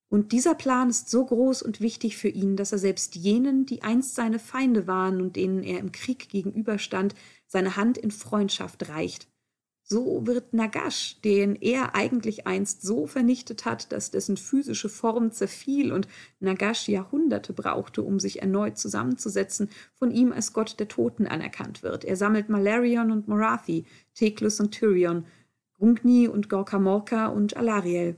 Und 0.09 0.33
dieser 0.33 0.55
Plan 0.55 0.89
ist 0.89 1.09
so 1.09 1.23
groß 1.23 1.61
und 1.61 1.79
wichtig 1.79 2.17
für 2.17 2.27
ihn, 2.27 2.57
dass 2.57 2.73
er 2.73 2.79
selbst 2.79 3.15
jenen, 3.15 3.65
die 3.65 3.81
einst 3.81 4.15
seine 4.15 4.39
Feinde 4.39 4.85
waren 4.85 5.21
und 5.21 5.37
denen 5.37 5.63
er 5.63 5.79
im 5.79 5.93
Krieg 5.93 6.27
gegenüberstand, 6.27 7.15
seine 7.47 7.77
Hand 7.77 7.97
in 7.97 8.11
Freundschaft 8.11 8.89
reicht 8.89 9.29
so 9.93 10.25
wird 10.25 10.53
Nagash, 10.53 11.21
den 11.21 11.55
er 11.55 11.93
eigentlich 11.93 12.47
einst 12.47 12.81
so 12.81 13.05
vernichtet 13.05 13.63
hat, 13.63 13.91
dass 13.91 14.09
dessen 14.09 14.37
physische 14.37 14.89
Form 14.89 15.31
zerfiel 15.31 15.93
und 15.93 16.07
Nagash 16.39 16.89
Jahrhunderte 16.89 17.53
brauchte, 17.53 18.01
um 18.01 18.19
sich 18.19 18.41
erneut 18.41 18.79
zusammenzusetzen, 18.79 19.69
von 19.93 20.09
ihm 20.09 20.31
als 20.31 20.51
Gott 20.51 20.79
der 20.79 20.87
Toten 20.87 21.27
anerkannt 21.27 21.83
wird. 21.83 22.05
Er 22.05 22.15
sammelt 22.15 22.49
Malarion 22.49 23.11
und 23.11 23.27
Morathi, 23.27 23.85
Teklus 24.15 24.59
und 24.59 24.71
Tyrion, 24.71 25.27
Grungni 25.77 26.27
und 26.27 26.49
Gorka 26.49 26.79
Morka 26.79 27.27
und 27.27 27.55
Alariel. 27.55 28.15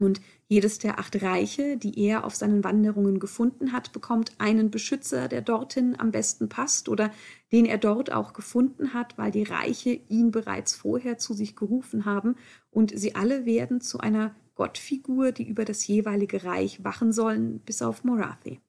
Und 0.00 0.20
jedes 0.48 0.78
der 0.78 0.98
acht 0.98 1.22
Reiche, 1.22 1.76
die 1.76 1.98
er 2.00 2.24
auf 2.24 2.34
seinen 2.34 2.64
Wanderungen 2.64 3.20
gefunden 3.20 3.72
hat, 3.72 3.92
bekommt 3.92 4.32
einen 4.38 4.70
Beschützer, 4.70 5.28
der 5.28 5.42
dorthin 5.42 5.94
am 6.00 6.10
besten 6.10 6.48
passt 6.48 6.88
oder 6.88 7.12
den 7.52 7.66
er 7.66 7.76
dort 7.76 8.10
auch 8.10 8.32
gefunden 8.32 8.94
hat, 8.94 9.18
weil 9.18 9.30
die 9.30 9.42
Reiche 9.42 9.90
ihn 10.08 10.30
bereits 10.30 10.74
vorher 10.74 11.18
zu 11.18 11.34
sich 11.34 11.54
gerufen 11.54 12.06
haben. 12.06 12.34
Und 12.70 12.98
sie 12.98 13.14
alle 13.14 13.44
werden 13.44 13.82
zu 13.82 14.00
einer 14.00 14.34
Gottfigur, 14.54 15.32
die 15.32 15.46
über 15.46 15.66
das 15.66 15.86
jeweilige 15.86 16.42
Reich 16.44 16.82
wachen 16.82 17.12
sollen, 17.12 17.60
bis 17.60 17.82
auf 17.82 18.02
Morathi. 18.02 18.60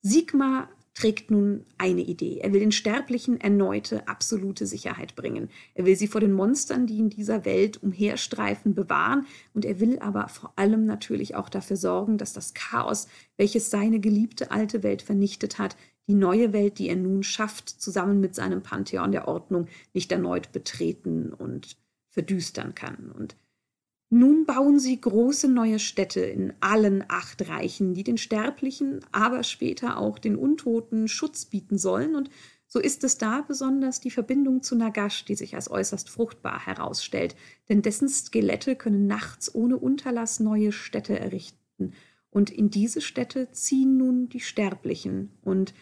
Sigmar 0.00 0.70
trägt 0.94 1.30
nun 1.30 1.64
eine 1.78 2.02
Idee. 2.02 2.38
Er 2.40 2.52
will 2.52 2.60
den 2.60 2.72
Sterblichen 2.72 3.40
erneute 3.40 4.08
absolute 4.08 4.66
Sicherheit 4.66 5.14
bringen. 5.14 5.48
Er 5.74 5.86
will 5.86 5.96
sie 5.96 6.08
vor 6.08 6.20
den 6.20 6.32
Monstern, 6.32 6.86
die 6.86 6.98
in 6.98 7.10
dieser 7.10 7.44
Welt 7.44 7.82
umherstreifen, 7.82 8.74
bewahren. 8.74 9.26
Und 9.54 9.64
er 9.64 9.80
will 9.80 9.98
aber 10.00 10.28
vor 10.28 10.52
allem 10.56 10.84
natürlich 10.84 11.36
auch 11.36 11.48
dafür 11.48 11.76
sorgen, 11.76 12.18
dass 12.18 12.32
das 12.32 12.54
Chaos, 12.54 13.08
welches 13.36 13.70
seine 13.70 14.00
geliebte 14.00 14.50
alte 14.50 14.82
Welt 14.82 15.02
vernichtet 15.02 15.58
hat, 15.58 15.76
die 16.08 16.14
neue 16.14 16.52
Welt, 16.52 16.78
die 16.78 16.88
er 16.88 16.96
nun 16.96 17.22
schafft, 17.22 17.68
zusammen 17.68 18.20
mit 18.20 18.34
seinem 18.34 18.62
Pantheon 18.62 19.12
der 19.12 19.28
Ordnung 19.28 19.68
nicht 19.94 20.10
erneut 20.10 20.50
betreten 20.50 21.32
und 21.32 21.76
verdüstern 22.08 22.74
kann. 22.74 23.12
Und 23.12 23.36
nun 24.12 24.44
bauen 24.44 24.80
sie 24.80 25.00
große 25.00 25.46
neue 25.48 25.78
Städte 25.78 26.20
in 26.20 26.52
allen 26.58 27.04
acht 27.06 27.48
Reichen, 27.48 27.94
die 27.94 28.02
den 28.02 28.18
Sterblichen, 28.18 29.00
aber 29.12 29.44
später 29.44 29.98
auch 29.98 30.18
den 30.18 30.34
Untoten 30.34 31.06
Schutz 31.06 31.44
bieten 31.44 31.78
sollen. 31.78 32.16
Und 32.16 32.28
so 32.66 32.80
ist 32.80 33.04
es 33.04 33.18
da 33.18 33.42
besonders 33.42 34.00
die 34.00 34.10
Verbindung 34.10 34.64
zu 34.64 34.74
Nagash, 34.74 35.24
die 35.24 35.36
sich 35.36 35.54
als 35.54 35.70
äußerst 35.70 36.10
fruchtbar 36.10 36.66
herausstellt. 36.66 37.36
Denn 37.68 37.82
dessen 37.82 38.08
Skelette 38.08 38.74
können 38.74 39.06
nachts 39.06 39.54
ohne 39.54 39.76
Unterlass 39.76 40.40
neue 40.40 40.72
Städte 40.72 41.16
errichten. 41.16 41.92
Und 42.30 42.50
in 42.50 42.68
diese 42.68 43.00
Städte 43.00 43.52
ziehen 43.52 43.96
nun 43.96 44.28
die 44.28 44.40
Sterblichen. 44.40 45.38
Und 45.42 45.72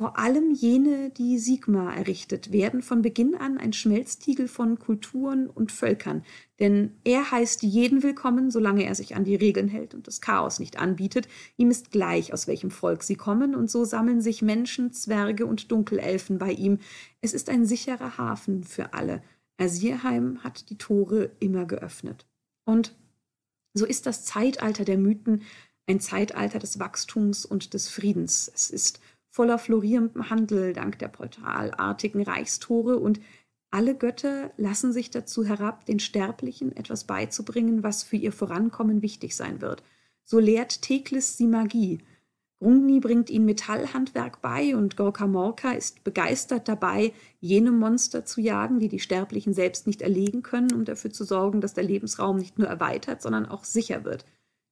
vor 0.00 0.18
allem 0.18 0.54
jene, 0.54 1.10
die 1.10 1.38
Sigma 1.38 1.92
errichtet, 1.92 2.52
werden 2.52 2.80
von 2.80 3.02
Beginn 3.02 3.34
an 3.34 3.58
ein 3.58 3.74
Schmelztiegel 3.74 4.48
von 4.48 4.78
Kulturen 4.78 5.46
und 5.46 5.72
Völkern, 5.72 6.24
denn 6.58 6.94
er 7.04 7.30
heißt 7.30 7.62
jeden 7.62 8.02
willkommen, 8.02 8.50
solange 8.50 8.84
er 8.84 8.94
sich 8.94 9.14
an 9.14 9.24
die 9.24 9.34
Regeln 9.34 9.68
hält 9.68 9.92
und 9.92 10.06
das 10.06 10.22
Chaos 10.22 10.58
nicht 10.58 10.78
anbietet. 10.78 11.28
Ihm 11.58 11.70
ist 11.70 11.90
gleich, 11.90 12.32
aus 12.32 12.48
welchem 12.48 12.70
Volk 12.70 13.02
sie 13.02 13.16
kommen, 13.16 13.54
und 13.54 13.70
so 13.70 13.84
sammeln 13.84 14.22
sich 14.22 14.40
Menschen, 14.40 14.90
Zwerge 14.90 15.44
und 15.44 15.70
Dunkelelfen 15.70 16.38
bei 16.38 16.52
ihm. 16.52 16.78
Es 17.20 17.34
ist 17.34 17.50
ein 17.50 17.66
sicherer 17.66 18.16
Hafen 18.16 18.64
für 18.64 18.94
alle. 18.94 19.22
Asirheim 19.58 20.42
hat 20.42 20.70
die 20.70 20.78
Tore 20.78 21.32
immer 21.40 21.66
geöffnet. 21.66 22.26
Und 22.64 22.96
so 23.74 23.84
ist 23.84 24.06
das 24.06 24.24
Zeitalter 24.24 24.86
der 24.86 24.96
Mythen 24.96 25.42
ein 25.86 26.00
Zeitalter 26.00 26.58
des 26.58 26.78
Wachstums 26.78 27.44
und 27.44 27.74
des 27.74 27.90
Friedens. 27.90 28.50
Es 28.54 28.70
ist 28.70 29.00
voller 29.30 29.58
florierendem 29.58 30.28
Handel 30.28 30.72
dank 30.72 30.98
der 30.98 31.08
portalartigen 31.08 32.22
Reichstore 32.22 32.98
und 32.98 33.20
alle 33.70 33.94
Götter 33.94 34.50
lassen 34.56 34.92
sich 34.92 35.10
dazu 35.10 35.44
herab, 35.44 35.86
den 35.86 36.00
Sterblichen 36.00 36.76
etwas 36.76 37.04
beizubringen, 37.04 37.84
was 37.84 38.02
für 38.02 38.16
ihr 38.16 38.32
Vorankommen 38.32 39.00
wichtig 39.00 39.36
sein 39.36 39.60
wird. 39.60 39.84
So 40.24 40.40
lehrt 40.40 40.82
Teklis 40.82 41.36
sie 41.36 41.46
Magie. 41.46 42.00
Grungni 42.58 43.00
bringt 43.00 43.30
ihnen 43.30 43.46
Metallhandwerk 43.46 44.42
bei 44.42 44.76
und 44.76 44.96
Gorka 44.96 45.26
Morka 45.26 45.72
ist 45.72 46.04
begeistert 46.04 46.68
dabei, 46.68 47.12
jene 47.38 47.70
Monster 47.70 48.24
zu 48.26 48.40
jagen, 48.40 48.80
die 48.80 48.88
die 48.88 48.98
Sterblichen 48.98 49.54
selbst 49.54 49.86
nicht 49.86 50.02
erlegen 50.02 50.42
können, 50.42 50.74
um 50.74 50.84
dafür 50.84 51.10
zu 51.10 51.24
sorgen, 51.24 51.60
dass 51.60 51.72
der 51.72 51.84
Lebensraum 51.84 52.36
nicht 52.36 52.58
nur 52.58 52.68
erweitert, 52.68 53.22
sondern 53.22 53.46
auch 53.46 53.64
sicher 53.64 54.04
wird. 54.04 54.26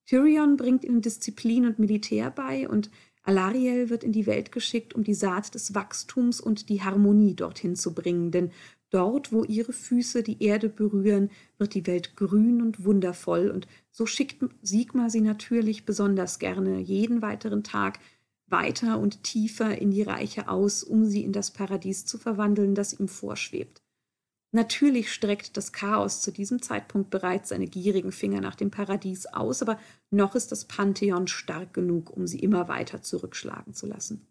Tyrion 0.06 0.56
bringt 0.56 0.84
ihnen 0.84 1.00
Disziplin 1.00 1.66
und 1.66 1.78
Militär 1.78 2.30
bei 2.30 2.68
und 2.68 2.90
Alariel 3.28 3.90
wird 3.90 4.04
in 4.04 4.12
die 4.12 4.26
Welt 4.26 4.52
geschickt, 4.52 4.94
um 4.94 5.04
die 5.04 5.12
Saat 5.12 5.54
des 5.54 5.74
Wachstums 5.74 6.40
und 6.40 6.70
die 6.70 6.82
Harmonie 6.82 7.34
dorthin 7.34 7.76
zu 7.76 7.94
bringen, 7.94 8.30
denn 8.30 8.52
dort, 8.88 9.32
wo 9.32 9.44
ihre 9.44 9.74
Füße 9.74 10.22
die 10.22 10.42
Erde 10.42 10.70
berühren, 10.70 11.30
wird 11.58 11.74
die 11.74 11.86
Welt 11.86 12.16
grün 12.16 12.62
und 12.62 12.84
wundervoll, 12.84 13.50
und 13.50 13.68
so 13.90 14.06
schickt 14.06 14.42
Sigmar 14.62 15.10
sie 15.10 15.20
natürlich 15.20 15.84
besonders 15.84 16.38
gerne 16.38 16.78
jeden 16.78 17.20
weiteren 17.20 17.62
Tag 17.62 17.98
weiter 18.46 18.98
und 18.98 19.22
tiefer 19.24 19.76
in 19.76 19.90
die 19.90 20.02
Reiche 20.02 20.48
aus, 20.48 20.82
um 20.82 21.04
sie 21.04 21.22
in 21.22 21.32
das 21.32 21.50
Paradies 21.50 22.06
zu 22.06 22.16
verwandeln, 22.16 22.74
das 22.74 22.98
ihm 22.98 23.08
vorschwebt. 23.08 23.82
Natürlich 24.50 25.12
streckt 25.12 25.58
das 25.58 25.72
Chaos 25.72 26.22
zu 26.22 26.30
diesem 26.30 26.62
Zeitpunkt 26.62 27.10
bereits 27.10 27.50
seine 27.50 27.66
gierigen 27.66 28.12
Finger 28.12 28.40
nach 28.40 28.54
dem 28.54 28.70
Paradies 28.70 29.26
aus, 29.26 29.60
aber 29.60 29.78
noch 30.10 30.34
ist 30.34 30.52
das 30.52 30.64
Pantheon 30.64 31.26
stark 31.26 31.74
genug, 31.74 32.10
um 32.16 32.26
sie 32.26 32.38
immer 32.38 32.66
weiter 32.68 33.02
zurückschlagen 33.02 33.74
zu 33.74 33.86
lassen. 33.86 34.26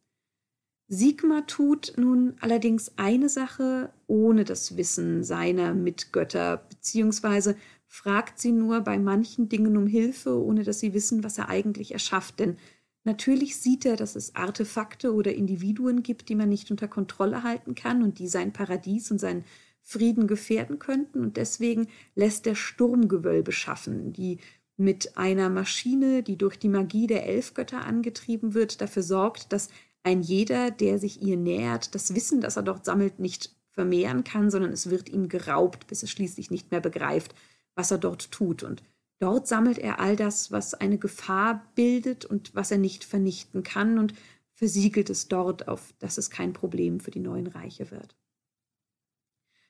Sigmar 0.89 1.45
tut 1.45 1.93
nun 1.97 2.35
allerdings 2.39 2.93
eine 2.95 3.29
Sache 3.29 3.91
ohne 4.07 4.45
das 4.45 4.77
Wissen 4.77 5.23
seiner 5.23 5.73
Mitgötter, 5.73 6.65
beziehungsweise 6.69 7.55
fragt 7.85 8.39
sie 8.39 8.53
nur 8.53 8.81
bei 8.81 8.97
manchen 8.97 9.49
Dingen 9.49 9.77
um 9.77 9.85
Hilfe, 9.85 10.41
ohne 10.41 10.63
dass 10.63 10.79
sie 10.79 10.93
wissen, 10.93 11.23
was 11.23 11.37
er 11.37 11.49
eigentlich 11.49 11.91
erschafft, 11.91 12.39
denn 12.39 12.57
natürlich 13.03 13.57
sieht 13.57 13.85
er, 13.85 13.97
dass 13.97 14.15
es 14.15 14.35
Artefakte 14.35 15.13
oder 15.13 15.33
Individuen 15.33 16.03
gibt, 16.03 16.29
die 16.29 16.35
man 16.35 16.49
nicht 16.49 16.71
unter 16.71 16.87
Kontrolle 16.87 17.43
halten 17.43 17.75
kann 17.75 18.01
und 18.01 18.19
die 18.19 18.27
sein 18.27 18.51
Paradies 18.53 19.11
und 19.11 19.19
sein 19.19 19.43
Frieden 19.89 20.27
gefährden 20.27 20.79
könnten. 20.79 21.21
Und 21.21 21.37
deswegen 21.37 21.87
lässt 22.13 22.45
er 22.45 22.55
Sturmgewölbe 22.55 23.53
schaffen, 23.53 24.11
die 24.11 24.39
mit 24.75 25.17
einer 25.17 25.49
Maschine, 25.49 26.23
die 26.23 26.37
durch 26.37 26.59
die 26.59 26.67
Magie 26.67 27.07
der 27.07 27.25
Elfgötter 27.25 27.85
angetrieben 27.85 28.53
wird, 28.53 28.81
dafür 28.81 29.01
sorgt, 29.01 29.53
dass 29.53 29.69
ein 30.03 30.21
jeder, 30.21 30.71
der 30.71 30.99
sich 30.99 31.21
ihr 31.21 31.37
nähert, 31.37 31.95
das 31.95 32.13
Wissen, 32.13 32.41
das 32.41 32.57
er 32.57 32.63
dort 32.63 32.83
sammelt, 32.83 33.19
nicht 33.19 33.55
vermehren 33.71 34.25
kann, 34.25 34.51
sondern 34.51 34.73
es 34.73 34.89
wird 34.89 35.07
ihm 35.07 35.29
geraubt, 35.29 35.87
bis 35.87 36.01
er 36.01 36.09
schließlich 36.09 36.51
nicht 36.51 36.69
mehr 36.69 36.81
begreift, 36.81 37.33
was 37.73 37.89
er 37.89 37.97
dort 37.97 38.29
tut. 38.31 38.63
Und 38.63 38.83
dort 39.19 39.47
sammelt 39.47 39.77
er 39.77 40.01
all 40.01 40.17
das, 40.17 40.51
was 40.51 40.73
eine 40.73 40.97
Gefahr 40.97 41.65
bildet 41.75 42.25
und 42.25 42.53
was 42.53 42.71
er 42.71 42.77
nicht 42.77 43.05
vernichten 43.05 43.63
kann 43.63 43.97
und 43.97 44.13
versiegelt 44.53 45.09
es 45.09 45.29
dort, 45.29 45.69
auf 45.69 45.93
dass 45.99 46.17
es 46.17 46.29
kein 46.29 46.51
Problem 46.51 46.99
für 46.99 47.11
die 47.11 47.21
neuen 47.21 47.47
Reiche 47.47 47.89
wird. 47.89 48.17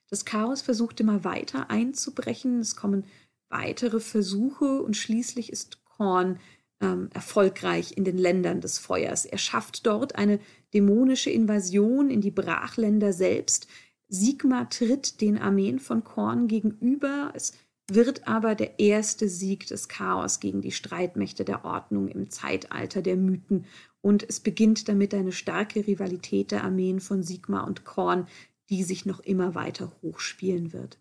Das 0.10 0.26
Chaos 0.26 0.62
versucht 0.62 1.00
immer 1.00 1.24
weiter 1.24 1.70
einzubrechen. 1.70 2.60
Es 2.60 2.76
kommen 2.76 3.06
weitere 3.50 4.00
Versuche 4.00 4.82
und 4.82 4.96
schließlich 4.96 5.52
ist 5.52 5.84
Korn 5.86 6.40
ähm, 6.82 7.10
erfolgreich 7.14 7.98
in 7.98 8.04
den 8.04 8.18
Ländern 8.18 8.62
des 8.62 8.78
Feuers. 8.78 9.26
Er 9.26 9.38
schafft 9.38 9.86
dort 9.86 10.16
eine 10.16 10.40
dämonische 10.74 11.30
Invasion 11.30 12.10
in 12.10 12.22
die 12.22 12.32
Brachländer 12.32 13.14
selbst. 13.14 13.68
Sigmar 14.08 14.70
tritt 14.70 15.22
den 15.22 15.38
Armeen 15.38 15.80
von 15.80 16.04
Korn 16.04 16.48
gegenüber. 16.48 17.32
Es 17.36 17.54
wird 17.90 18.28
aber 18.28 18.56
der 18.56 18.80
erste 18.80 19.28
Sieg 19.30 19.68
des 19.68 19.88
Chaos 19.88 20.40
gegen 20.40 20.62
die 20.62 20.72
Streitmächte 20.72 21.46
der 21.46 21.66
Ordnung 21.66 22.08
im 22.08 22.30
Zeitalter 22.30 23.02
der 23.02 23.16
Mythen 23.16 23.66
und 24.02 24.24
es 24.28 24.40
beginnt 24.40 24.88
damit 24.88 25.14
eine 25.14 25.32
starke 25.32 25.88
Rivalität 25.88 26.52
der 26.52 26.64
Armeen 26.64 27.00
von 27.00 27.24
Sigmar 27.24 27.66
und 27.66 27.86
Korn, 27.86 28.28
die 28.70 28.84
sich 28.84 29.06
noch 29.06 29.20
immer 29.20 29.56
weiter 29.56 29.92
hochspielen 30.02 30.74
wird. 30.74 31.00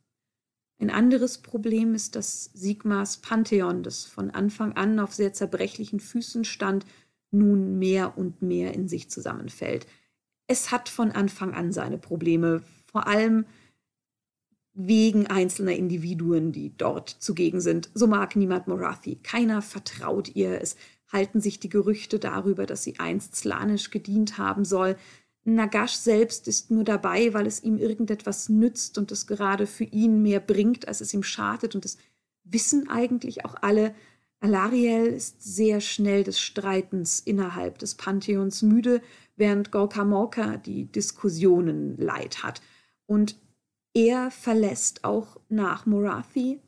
Ein 0.78 0.90
anderes 0.90 1.38
Problem 1.38 1.94
ist, 1.94 2.16
dass 2.16 2.50
Sigmars 2.52 3.18
Pantheon, 3.18 3.82
das 3.82 4.04
von 4.04 4.30
Anfang 4.30 4.72
an 4.74 4.98
auf 5.00 5.14
sehr 5.14 5.32
zerbrechlichen 5.32 6.00
Füßen 6.00 6.44
stand, 6.44 6.84
nun 7.30 7.78
mehr 7.78 8.18
und 8.18 8.42
mehr 8.42 8.74
in 8.74 8.88
sich 8.88 9.08
zusammenfällt. 9.08 9.86
Es 10.46 10.70
hat 10.70 10.88
von 10.88 11.12
Anfang 11.12 11.54
an 11.54 11.72
seine 11.72 11.98
Probleme, 11.98 12.62
vor 12.84 13.06
allem 13.06 13.46
wegen 14.74 15.26
einzelner 15.26 15.72
Individuen, 15.72 16.52
die 16.52 16.76
dort 16.76 17.08
zugegen 17.08 17.62
sind. 17.62 17.90
So 17.94 18.06
mag 18.06 18.36
niemand 18.36 18.68
Morathi. 18.68 19.16
Keiner 19.22 19.62
vertraut 19.62 20.36
ihr. 20.36 20.60
Es 20.60 20.76
halten 21.10 21.40
sich 21.40 21.58
die 21.58 21.70
Gerüchte 21.70 22.18
darüber, 22.18 22.66
dass 22.66 22.82
sie 22.82 22.98
einst 22.98 23.34
slanisch 23.36 23.90
gedient 23.90 24.36
haben 24.36 24.66
soll. 24.66 24.96
Nagash 25.46 25.92
selbst 25.92 26.48
ist 26.48 26.72
nur 26.72 26.82
dabei, 26.82 27.32
weil 27.32 27.46
es 27.46 27.62
ihm 27.62 27.78
irgendetwas 27.78 28.48
nützt 28.48 28.98
und 28.98 29.12
es 29.12 29.28
gerade 29.28 29.66
für 29.68 29.84
ihn 29.84 30.20
mehr 30.20 30.40
bringt, 30.40 30.88
als 30.88 31.00
es 31.00 31.14
ihm 31.14 31.22
schadet. 31.22 31.76
Und 31.76 31.84
das 31.84 31.98
wissen 32.42 32.88
eigentlich 32.88 33.44
auch 33.44 33.54
alle. 33.60 33.94
Alariel 34.40 35.06
ist 35.06 35.42
sehr 35.42 35.80
schnell 35.80 36.24
des 36.24 36.40
Streitens 36.40 37.20
innerhalb 37.20 37.78
des 37.78 37.94
Pantheons 37.94 38.62
müde, 38.62 39.00
während 39.36 39.70
Gorka 39.70 40.04
Morka 40.04 40.56
die 40.56 40.86
Diskussionen 40.86 41.96
leid 41.96 42.42
hat. 42.42 42.60
Und 43.06 43.36
er 43.94 44.32
verlässt 44.32 45.04
auch 45.04 45.38
nach 45.48 45.86
Morathi, 45.86 46.60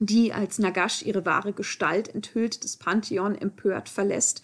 die 0.00 0.32
als 0.32 0.58
Nagash 0.58 1.02
ihre 1.02 1.24
wahre 1.24 1.52
Gestalt 1.52 2.08
enthüllt, 2.08 2.64
das 2.64 2.76
Pantheon 2.76 3.36
empört 3.36 3.88
verlässt 3.88 4.42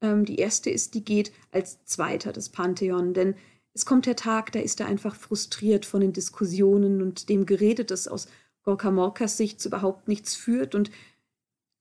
ähm, 0.00 0.24
die 0.24 0.36
erste 0.36 0.70
ist, 0.70 0.94
die 0.94 1.04
geht 1.04 1.32
als 1.52 1.84
zweiter 1.84 2.32
das 2.32 2.48
Pantheon, 2.48 3.14
denn 3.14 3.34
es 3.72 3.86
kommt 3.86 4.06
der 4.06 4.16
Tag, 4.16 4.52
da 4.52 4.58
ist 4.58 4.80
er 4.80 4.86
einfach 4.86 5.14
frustriert 5.14 5.86
von 5.86 6.00
den 6.00 6.12
Diskussionen 6.12 7.02
und 7.02 7.28
dem 7.28 7.46
Gerede, 7.46 7.84
das 7.84 8.08
aus 8.08 8.28
Gorka 8.62 8.90
Morkas 8.90 9.36
Sicht 9.36 9.64
überhaupt 9.64 10.08
nichts 10.08 10.34
führt. 10.34 10.74
Und 10.74 10.90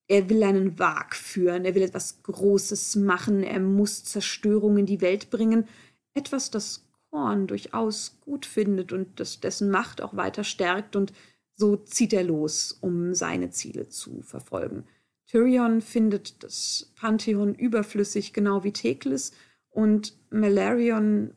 er 0.07 0.29
will 0.29 0.43
einen 0.43 0.77
Wag 0.79 1.15
führen, 1.15 1.65
er 1.65 1.75
will 1.75 1.81
etwas 1.81 2.21
Großes 2.23 2.95
machen, 2.95 3.43
er 3.43 3.59
muss 3.59 4.03
Zerstörung 4.03 4.77
in 4.77 4.85
die 4.85 5.01
Welt 5.01 5.29
bringen, 5.29 5.67
etwas, 6.13 6.51
das 6.51 6.85
Korn 7.09 7.47
durchaus 7.47 8.17
gut 8.21 8.45
findet 8.45 8.93
und 8.93 9.19
das 9.19 9.39
dessen 9.39 9.71
Macht 9.71 10.01
auch 10.01 10.15
weiter 10.15 10.43
stärkt. 10.43 10.95
Und 10.95 11.11
so 11.55 11.75
zieht 11.75 12.13
er 12.13 12.23
los, 12.23 12.77
um 12.81 13.15
seine 13.15 13.49
Ziele 13.49 13.89
zu 13.89 14.21
verfolgen. 14.21 14.85
Tyrion 15.29 15.81
findet 15.81 16.43
das 16.43 16.91
Pantheon 16.95 17.53
überflüssig, 17.53 18.33
genau 18.33 18.63
wie 18.63 18.73
Teklis, 18.73 19.31
und 19.69 20.17
Malarion 20.31 21.35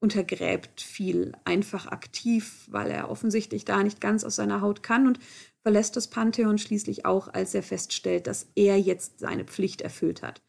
untergräbt 0.00 0.80
viel 0.80 1.32
einfach 1.44 1.86
aktiv, 1.86 2.66
weil 2.70 2.90
er 2.90 3.10
offensichtlich 3.10 3.66
da 3.66 3.82
nicht 3.82 4.00
ganz 4.00 4.24
aus 4.24 4.36
seiner 4.36 4.62
Haut 4.62 4.82
kann 4.82 5.06
und 5.06 5.18
verlässt 5.60 5.96
das 5.96 6.08
Pantheon 6.08 6.58
schließlich 6.58 7.04
auch, 7.04 7.28
als 7.28 7.54
er 7.54 7.62
feststellt, 7.62 8.26
dass 8.26 8.46
er 8.54 8.78
jetzt 8.80 9.20
seine 9.20 9.44
Pflicht 9.44 9.82
erfüllt 9.82 10.22
hat. 10.22 10.40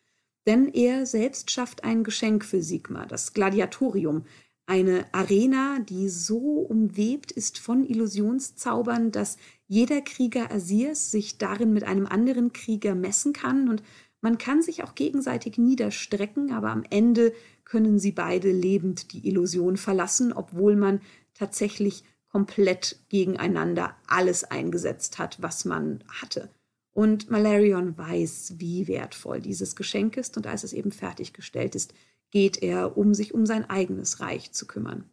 Denn 0.46 0.70
er 0.70 1.06
selbst 1.06 1.52
schafft 1.52 1.84
ein 1.84 2.06
Geschenk 2.06 2.46
für 2.46 2.62
Sigmar, 2.62 3.06
das 3.06 3.34
Gladiatorium, 3.34 4.26
eine 4.66 5.06
Arena, 5.14 5.80
die 5.80 6.08
so 6.08 6.38
umwebt 6.38 7.32
ist 7.32 7.58
von 7.58 7.86
Illusionszaubern, 7.86 9.12
dass 9.12 9.38
jeder 9.68 10.02
Krieger 10.02 10.52
Asirs 10.52 11.12
sich 11.12 11.38
darin 11.38 11.74
mit 11.74 11.84
einem 11.84 12.06
anderen 12.06 12.54
Krieger 12.54 12.96
messen 12.96 13.34
kann 13.34 13.70
und 13.70 13.84
man 14.22 14.38
kann 14.38 14.62
sich 14.62 14.84
auch 14.84 14.96
gegenseitig 14.96 15.58
niederstrecken, 15.58 16.52
aber 16.52 16.72
am 16.72 16.84
Ende 16.90 17.34
können 17.66 18.00
sie 18.00 18.12
beide 18.12 18.52
lebend 18.52 19.14
die 19.14 19.28
Illusion 19.28 19.78
verlassen, 19.78 20.34
obwohl 20.34 20.76
man 20.76 21.02
tatsächlich 21.34 22.04
komplett 22.30 23.00
gegeneinander 23.10 23.96
alles 24.08 24.44
eingesetzt 24.44 25.20
hat, 25.20 25.42
was 25.42 25.66
man 25.66 26.04
hatte. 26.08 26.50
Und 26.94 27.30
Malarion 27.30 27.98
weiß, 27.98 28.56
wie 28.58 28.88
wertvoll 28.88 29.40
dieses 29.40 29.76
Geschenk 29.76 30.18
ist, 30.18 30.36
und 30.36 30.48
als 30.48 30.64
es 30.64 30.74
eben 30.74 30.92
fertiggestellt 30.92 31.76
ist, 31.76 31.94
geht 32.32 32.62
er, 32.64 32.98
um 32.98 33.14
sich 33.14 33.34
um 33.34 33.46
sein 33.46 33.70
eigenes 33.70 34.20
Reich 34.20 34.52
zu 34.52 34.66
kümmern. 34.66 35.10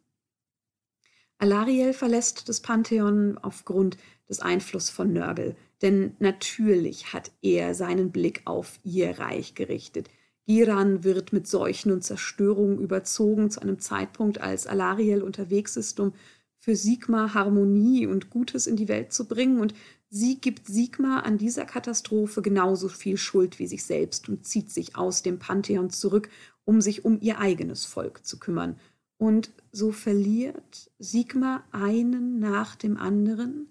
Alariel 1.44 1.92
verlässt 1.92 2.48
das 2.48 2.61
Pantheon 2.61 3.37
aufgrund 3.37 3.98
des 4.30 4.40
Einflusses 4.40 4.88
von 4.88 5.12
Nörgel, 5.12 5.57
denn 5.83 6.16
natürlich 6.18 7.12
hat 7.12 7.33
er 7.42 7.74
seinen 7.74 8.12
Blick 8.12 8.40
auf 8.46 8.80
ihr 8.83 9.18
Reich 9.18 9.54
gerichtet. 9.54 10.09
Giran 10.46 11.04
wird 11.04 11.35
mit 11.35 11.46
Seuchen 11.46 11.92
und 11.92 12.02
Zerstörung 12.02 12.78
überzogen 12.78 13.50
zu 13.50 13.61
einem 13.61 13.78
Zeitpunkt, 13.78 14.40
als 14.40 14.66
Alariel 14.66 15.22
unterwegs 15.22 15.76
ist, 15.76 16.00
um 16.00 16.14
für 16.61 16.76
Sigmar 16.76 17.35
Harmonie 17.35 18.07
und 18.07 18.30
Gutes 18.30 18.66
in 18.66 18.76
die 18.76 18.88
Welt 18.88 19.12
zu 19.12 19.28
bringen, 19.28 19.61
und 19.61 19.74
sie 20.09 20.40
gibt 20.40 20.66
Sigmar 20.66 21.26
an 21.26 21.37
dieser 21.37 21.66
Katastrophe 21.66 22.40
genauso 22.40 22.88
viel 22.88 23.18
Schuld 23.18 23.59
wie 23.59 23.66
sich 23.66 23.85
selbst 23.85 24.30
und 24.30 24.46
zieht 24.46 24.70
sich 24.70 24.96
aus 24.96 25.22
dem 25.22 25.38
Pantheon 25.38 25.90
zurück, 25.90 26.30
um 26.64 26.80
sich 26.80 27.04
um 27.04 27.20
ihr 27.20 27.38
eigenes 27.38 27.85
Volk 27.85 28.24
zu 28.24 28.38
kümmern. 28.38 28.76
Und 29.18 29.50
so 29.72 29.92
verliert 29.92 30.90
Sigmar 30.98 31.64
einen 31.72 32.38
nach 32.38 32.77
dem 32.77 32.96
anderen, 32.96 33.68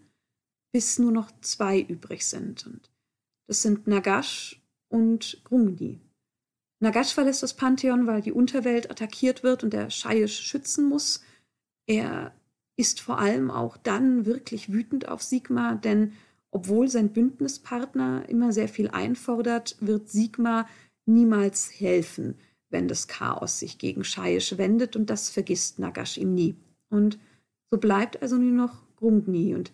bis 0.71 0.99
nur 0.99 1.11
noch 1.11 1.31
zwei 1.41 1.79
übrig 1.81 2.25
sind. 2.25 2.65
Und 2.65 2.89
das 3.47 3.61
sind 3.61 3.87
Nagash 3.87 4.61
und 4.89 5.41
Grungni. 5.43 5.99
Nagash 6.79 7.13
verlässt 7.13 7.43
das 7.43 7.55
Pantheon, 7.55 8.07
weil 8.07 8.21
die 8.21 8.31
Unterwelt 8.31 8.89
attackiert 8.89 9.43
wird 9.43 9.63
und 9.63 9.73
er 9.73 9.89
Shaiish 9.89 10.39
schützen 10.39 10.89
muss. 10.89 11.23
Er 11.87 12.33
ist 12.75 13.01
vor 13.01 13.19
allem 13.19 13.51
auch 13.51 13.77
dann 13.77 14.25
wirklich 14.25 14.71
wütend 14.71 15.07
auf 15.07 15.21
Sigmar, 15.21 15.75
denn 15.75 16.13
obwohl 16.51 16.87
sein 16.87 17.13
Bündnispartner 17.13 18.27
immer 18.29 18.51
sehr 18.51 18.67
viel 18.67 18.89
einfordert, 18.89 19.77
wird 19.79 20.09
Sigmar 20.09 20.67
niemals 21.05 21.79
helfen 21.79 22.35
wenn 22.73 22.89
das 22.89 23.07
Chaos 23.07 23.59
sich 23.59 23.77
gegen 23.77 24.03
Shaiish 24.03 24.57
wendet 24.57 24.97
und 24.97 25.09
das 25.09 25.29
vergisst 25.29 25.79
Nagash 25.79 26.17
ihm 26.17 26.33
nie. 26.33 26.55
Und 26.89 27.17
so 27.71 27.77
bleibt 27.77 28.21
also 28.21 28.35
nur 28.35 28.51
noch 28.51 28.83
Grungni 28.97 29.55
und 29.55 29.71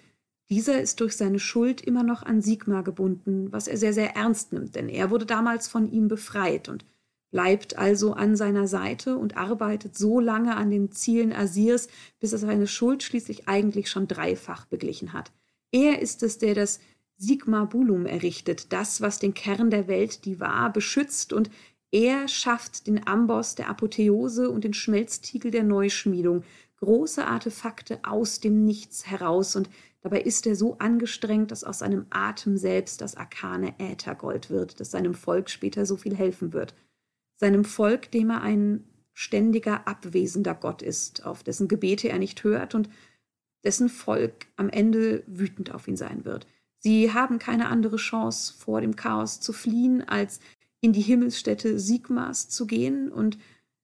dieser 0.50 0.82
ist 0.82 1.00
durch 1.00 1.16
seine 1.16 1.40
Schuld 1.40 1.82
immer 1.82 2.04
noch 2.04 2.24
an 2.24 2.42
Sigmar 2.42 2.84
gebunden, 2.84 3.52
was 3.52 3.68
er 3.68 3.78
sehr, 3.78 3.94
sehr 3.94 4.16
ernst 4.16 4.52
nimmt, 4.52 4.76
denn 4.76 4.90
er 4.90 5.12
wurde 5.12 5.26
damals 5.26 5.68
von 5.68 5.92
ihm 5.92 6.08
befreit 6.08 6.70
und 6.70 6.86
bleibt 7.32 7.78
also 7.78 8.14
an 8.14 8.36
seiner 8.36 8.68
Seite 8.68 9.16
und 9.18 9.38
arbeitet 9.38 9.96
so 9.96 10.20
lange 10.20 10.56
an 10.56 10.72
den 10.72 10.92
Zielen 10.92 11.32
Asirs, 11.32 11.88
bis 12.20 12.34
er 12.34 12.40
seine 12.40 12.66
Schuld 12.66 13.04
schließlich 13.04 13.48
eigentlich 13.48 13.92
schon 13.92 14.08
dreifach 14.08 14.66
beglichen 14.66 15.14
hat. 15.14 15.32
Er 15.72 16.02
ist 16.02 16.24
es, 16.24 16.40
der 16.40 16.56
das 16.56 16.80
Sigmar 17.18 17.68
Bulum 17.68 18.08
errichtet, 18.08 18.74
das, 18.74 19.02
was 19.02 19.20
den 19.20 19.36
Kern 19.36 19.70
der 19.70 19.88
Welt, 19.88 20.26
die 20.26 20.40
war, 20.40 20.74
beschützt 20.74 21.34
und 21.34 21.52
er 21.92 22.28
schafft 22.28 22.88
den 22.88 23.08
Amboss 23.08 23.56
der 23.56 23.70
Apotheose 23.70 24.50
und 24.50 24.64
den 24.64 24.74
Schmelztiegel 24.74 25.52
der 25.52 25.64
Neuschmiedung, 25.64 26.44
große 26.78 27.26
Artefakte 27.26 28.00
aus 28.04 28.40
dem 28.40 28.64
Nichts 28.64 29.08
heraus, 29.08 29.56
und 29.56 29.70
dabei 30.02 30.22
ist 30.22 30.46
er 30.48 30.56
so 30.56 30.78
angestrengt, 30.78 31.52
dass 31.52 31.64
aus 31.64 31.80
seinem 31.80 32.06
Atem 32.10 32.58
selbst 32.58 33.02
das 33.02 33.16
arkane 33.16 33.74
Äthergold 33.80 34.50
wird, 34.50 34.80
das 34.80 34.92
seinem 34.92 35.14
Volk 35.14 35.50
später 35.50 35.86
so 35.86 35.98
viel 35.98 36.16
helfen 36.16 36.54
wird. 36.54 36.76
Seinem 37.36 37.66
Volk, 37.66 38.12
dem 38.12 38.30
er 38.30 38.42
ein 38.42 38.84
ständiger, 39.14 39.88
abwesender 39.88 40.56
Gott 40.56 40.82
ist, 40.82 41.26
auf 41.26 41.44
dessen 41.44 41.68
Gebete 41.68 42.10
er 42.10 42.20
nicht 42.20 42.44
hört 42.44 42.76
und 42.76 42.90
dessen 43.66 43.90
Volk 43.90 44.46
am 44.56 44.70
Ende 44.70 45.24
wütend 45.28 45.74
auf 45.74 45.88
ihn 45.88 45.98
sein 45.98 46.24
wird. 46.24 46.48
Sie 46.78 47.14
haben 47.14 47.40
keine 47.40 47.68
andere 47.68 47.98
Chance, 47.98 48.54
vor 48.58 48.80
dem 48.80 48.96
Chaos 48.96 49.42
zu 49.42 49.52
fliehen, 49.52 50.08
als 50.08 50.40
in 50.82 50.94
die 50.94 51.02
Himmelsstätte 51.02 51.80
Sigmars 51.80 52.50
zu 52.50 52.66
gehen 52.66 53.12
und 53.12 53.38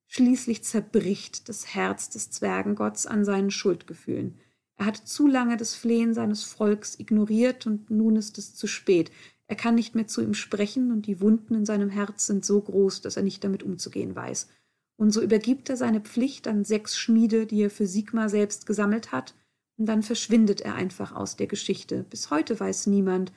schließlich 0.08 0.63
zerbricht 0.63 1.49
das 1.49 1.73
Herz 1.75 2.10
des 2.10 2.31
Zwergengotts 2.31 3.05
an 3.05 3.25
seinen 3.25 3.51
Schuldgefühlen. 3.51 4.36
Er 4.77 4.88
hat 4.88 4.97
zu 4.97 5.27
lange 5.27 5.58
das 5.58 5.75
Flehen 5.75 6.13
seines 6.13 6.43
Volks 6.43 6.99
ignoriert 6.99 7.65
und 7.65 7.89
nun 7.89 8.15
ist 8.15 8.38
es 8.38 8.55
zu 8.55 8.67
spät. 8.67 9.12
Er 9.47 9.55
kann 9.55 9.75
nicht 9.75 9.95
mehr 9.95 10.08
zu 10.08 10.21
ihm 10.21 10.34
sprechen 10.34 10.91
und 10.91 11.05
die 11.05 11.21
Wunden 11.21 11.55
in 11.55 11.65
seinem 11.65 11.89
Herz 11.89 12.25
sind 12.25 12.45
so 12.45 12.60
groß, 12.62 13.01
dass 13.01 13.15
er 13.17 13.23
nicht 13.23 13.43
damit 13.43 13.63
umzugehen 13.63 14.15
weiß. 14.15 14.49
Und 14.97 15.12
so 15.12 15.21
übergibt 15.21 15.69
er 15.69 15.77
seine 15.77 16.01
Pflicht 16.01 16.47
an 16.47 16.63
sechs 16.63 16.97
Schmiede, 16.97 17.45
die 17.45 17.62
er 17.62 17.69
für 17.69 17.86
Sigmar 17.86 18.29
selbst 18.29 18.65
gesammelt 18.65 19.12
hat, 19.12 19.36
und 19.77 19.88
dann 19.88 20.03
verschwindet 20.03 20.62
er 20.62 20.75
einfach 20.75 21.13
aus 21.13 21.36
der 21.36 21.47
Geschichte. 21.47 22.05
Bis 22.10 22.29
heute 22.29 22.58
weiß 22.58 22.88
niemand, 22.88 23.34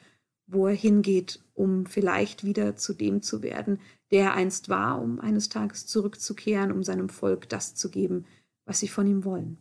wo 0.48 0.66
er 0.66 0.74
hingeht, 0.74 1.40
um 1.54 1.86
vielleicht 1.86 2.42
wieder 2.42 2.74
zu 2.74 2.94
dem 2.94 3.22
zu 3.22 3.42
werden, 3.42 3.80
der 4.10 4.24
er 4.24 4.34
einst 4.34 4.68
war, 4.68 5.00
um 5.00 5.20
eines 5.20 5.50
Tages 5.50 5.86
zurückzukehren, 5.86 6.72
um 6.72 6.82
seinem 6.82 7.10
Volk 7.10 7.48
das 7.48 7.74
zu 7.74 7.90
geben, 7.90 8.24
was 8.64 8.80
sie 8.80 8.88
von 8.88 9.06
ihm 9.06 9.24
wollen. 9.24 9.58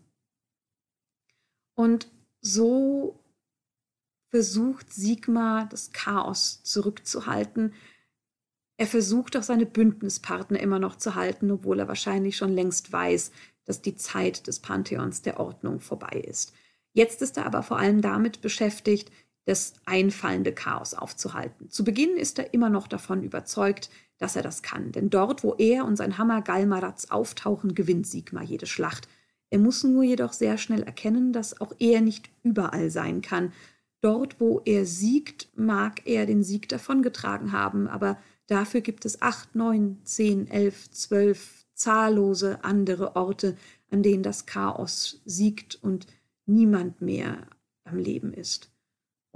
Und 1.75 2.09
so 2.41 3.19
versucht 4.29 4.91
Sigmar 4.93 5.67
das 5.69 5.91
Chaos 5.91 6.63
zurückzuhalten. 6.63 7.73
Er 8.77 8.87
versucht 8.87 9.35
auch 9.35 9.43
seine 9.43 9.65
Bündnispartner 9.65 10.59
immer 10.59 10.79
noch 10.79 10.95
zu 10.95 11.15
halten, 11.15 11.51
obwohl 11.51 11.79
er 11.79 11.87
wahrscheinlich 11.87 12.37
schon 12.37 12.53
längst 12.53 12.91
weiß, 12.91 13.31
dass 13.65 13.81
die 13.81 13.95
Zeit 13.95 14.47
des 14.47 14.59
Pantheons 14.59 15.21
der 15.21 15.39
Ordnung 15.39 15.81
vorbei 15.81 16.23
ist. 16.25 16.53
Jetzt 16.93 17.21
ist 17.21 17.37
er 17.37 17.45
aber 17.45 17.63
vor 17.63 17.77
allem 17.77 18.01
damit 18.01 18.41
beschäftigt, 18.41 19.11
das 19.47 19.73
einfallende 19.85 20.51
Chaos 20.51 20.93
aufzuhalten. 20.93 21.69
Zu 21.69 21.85
Beginn 21.85 22.17
ist 22.17 22.37
er 22.37 22.53
immer 22.53 22.69
noch 22.69 22.85
davon 22.87 23.23
überzeugt, 23.23 23.89
dass 24.17 24.35
er 24.35 24.43
das 24.43 24.61
kann, 24.61 24.91
denn 24.91 25.09
dort, 25.09 25.41
wo 25.41 25.53
er 25.53 25.85
und 25.85 25.95
sein 25.95 26.17
Hammer 26.17 26.41
Galmaratz 26.41 27.05
auftauchen, 27.05 27.73
gewinnt 27.73 28.05
Sigmar 28.05 28.43
jede 28.43 28.65
Schlacht. 28.65 29.07
Er 29.49 29.59
muss 29.59 29.85
nur 29.85 30.03
jedoch 30.03 30.33
sehr 30.33 30.57
schnell 30.57 30.83
erkennen, 30.83 31.31
dass 31.31 31.61
auch 31.61 31.71
er 31.79 32.01
nicht 32.01 32.29
überall 32.43 32.89
sein 32.89 33.21
kann. 33.21 33.53
Dort, 34.01 34.41
wo 34.41 34.61
er 34.65 34.85
siegt, 34.85 35.47
mag 35.55 36.05
er 36.05 36.25
den 36.25 36.43
Sieg 36.43 36.67
davongetragen 36.67 37.53
haben, 37.53 37.87
aber 37.87 38.17
dafür 38.47 38.81
gibt 38.81 39.05
es 39.05 39.21
acht, 39.21 39.55
neun, 39.55 39.99
zehn, 40.03 40.47
elf, 40.47 40.91
zwölf 40.91 41.65
zahllose 41.73 42.65
andere 42.65 43.15
Orte, 43.15 43.55
an 43.91 44.03
denen 44.03 44.23
das 44.23 44.45
Chaos 44.45 45.21
siegt 45.23 45.81
und 45.81 46.05
niemand 46.45 47.01
mehr 47.01 47.47
am 47.85 47.97
Leben 47.97 48.33
ist. 48.33 48.71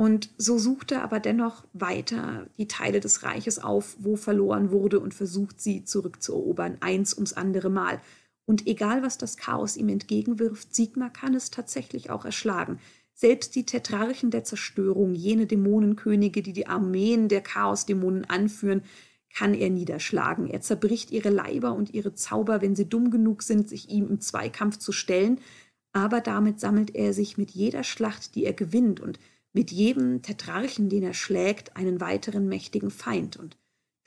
Und 0.01 0.31
so 0.35 0.57
sucht 0.57 0.91
er 0.91 1.03
aber 1.03 1.19
dennoch 1.19 1.63
weiter 1.73 2.47
die 2.57 2.67
Teile 2.67 3.01
des 3.01 3.21
Reiches 3.21 3.59
auf, 3.59 3.97
wo 3.99 4.15
verloren 4.15 4.71
wurde 4.71 4.99
und 4.99 5.13
versucht 5.13 5.61
sie 5.61 5.85
zurückzuerobern, 5.85 6.77
eins 6.79 7.13
ums 7.13 7.33
andere 7.33 7.69
Mal. 7.69 8.01
Und 8.45 8.65
egal, 8.65 9.03
was 9.03 9.19
das 9.19 9.37
Chaos 9.37 9.77
ihm 9.77 9.89
entgegenwirft, 9.89 10.73
Sigmar 10.73 11.13
kann 11.13 11.35
es 11.35 11.51
tatsächlich 11.51 12.09
auch 12.09 12.25
erschlagen. 12.25 12.79
Selbst 13.13 13.53
die 13.53 13.63
Tetrarchen 13.63 14.31
der 14.31 14.43
Zerstörung, 14.43 15.13
jene 15.13 15.45
Dämonenkönige, 15.45 16.41
die 16.41 16.53
die 16.53 16.65
Armeen 16.65 17.27
der 17.27 17.41
Chaosdämonen 17.41 18.27
anführen, 18.27 18.81
kann 19.31 19.53
er 19.53 19.69
niederschlagen. 19.69 20.47
Er 20.47 20.61
zerbricht 20.61 21.11
ihre 21.11 21.29
Leiber 21.29 21.73
und 21.73 21.93
ihre 21.93 22.15
Zauber, 22.15 22.63
wenn 22.63 22.75
sie 22.75 22.89
dumm 22.89 23.11
genug 23.11 23.43
sind, 23.43 23.69
sich 23.69 23.91
ihm 23.91 24.07
im 24.07 24.19
Zweikampf 24.19 24.79
zu 24.79 24.93
stellen. 24.93 25.39
Aber 25.93 26.21
damit 26.21 26.59
sammelt 26.59 26.95
er 26.95 27.13
sich 27.13 27.37
mit 27.37 27.51
jeder 27.51 27.83
Schlacht, 27.83 28.33
die 28.33 28.45
er 28.45 28.53
gewinnt 28.53 28.99
und 28.99 29.19
mit 29.53 29.71
jedem 29.71 30.21
Tetrarchen, 30.21 30.89
den 30.89 31.03
er 31.03 31.13
schlägt, 31.13 31.75
einen 31.75 31.99
weiteren 31.99 32.47
mächtigen 32.47 32.91
Feind. 32.91 33.37
Und 33.37 33.57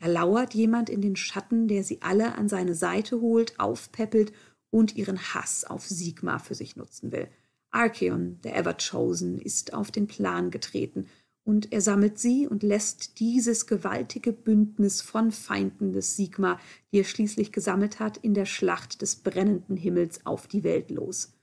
da 0.01 0.07
lauert 0.07 0.55
jemand 0.55 0.91
in 0.91 1.01
den 1.01 1.17
Schatten, 1.17 1.69
der 1.69 1.85
sie 1.85 2.03
alle 2.03 2.37
an 2.37 2.49
seine 2.49 2.75
Seite 2.75 3.21
holt, 3.21 3.59
aufpäppelt 3.61 4.33
und 4.71 4.97
ihren 4.97 5.19
Hass 5.19 5.65
auf 5.65 5.87
Sigmar 5.87 6.41
für 6.41 6.55
sich 6.55 6.77
nutzen 6.77 7.13
will. 7.13 7.29
Archeon, 7.71 8.39
der 8.43 8.57
Everchosen, 8.57 9.39
ist 9.39 9.75
auf 9.75 9.91
den 9.91 10.07
Plan 10.07 10.51
getreten, 10.51 11.07
und 11.47 11.73
er 11.73 11.83
sammelt 11.83 12.19
sie 12.19 12.49
und 12.49 12.63
lässt 12.63 13.21
dieses 13.21 13.67
gewaltige 13.67 14.33
Bündnis 14.33 15.03
von 15.03 15.31
Feinden 15.31 15.93
des 15.93 16.17
Sigmar, 16.17 16.59
die 16.91 17.01
er 17.01 17.05
schließlich 17.05 17.53
gesammelt 17.53 18.01
hat, 18.01 18.17
in 18.17 18.33
der 18.33 18.47
Schlacht 18.47 19.03
des 19.03 19.17
brennenden 19.17 19.77
Himmels 19.77 20.25
auf 20.25 20.47
die 20.47 20.65
Welt 20.65 20.91
los. 20.91 21.35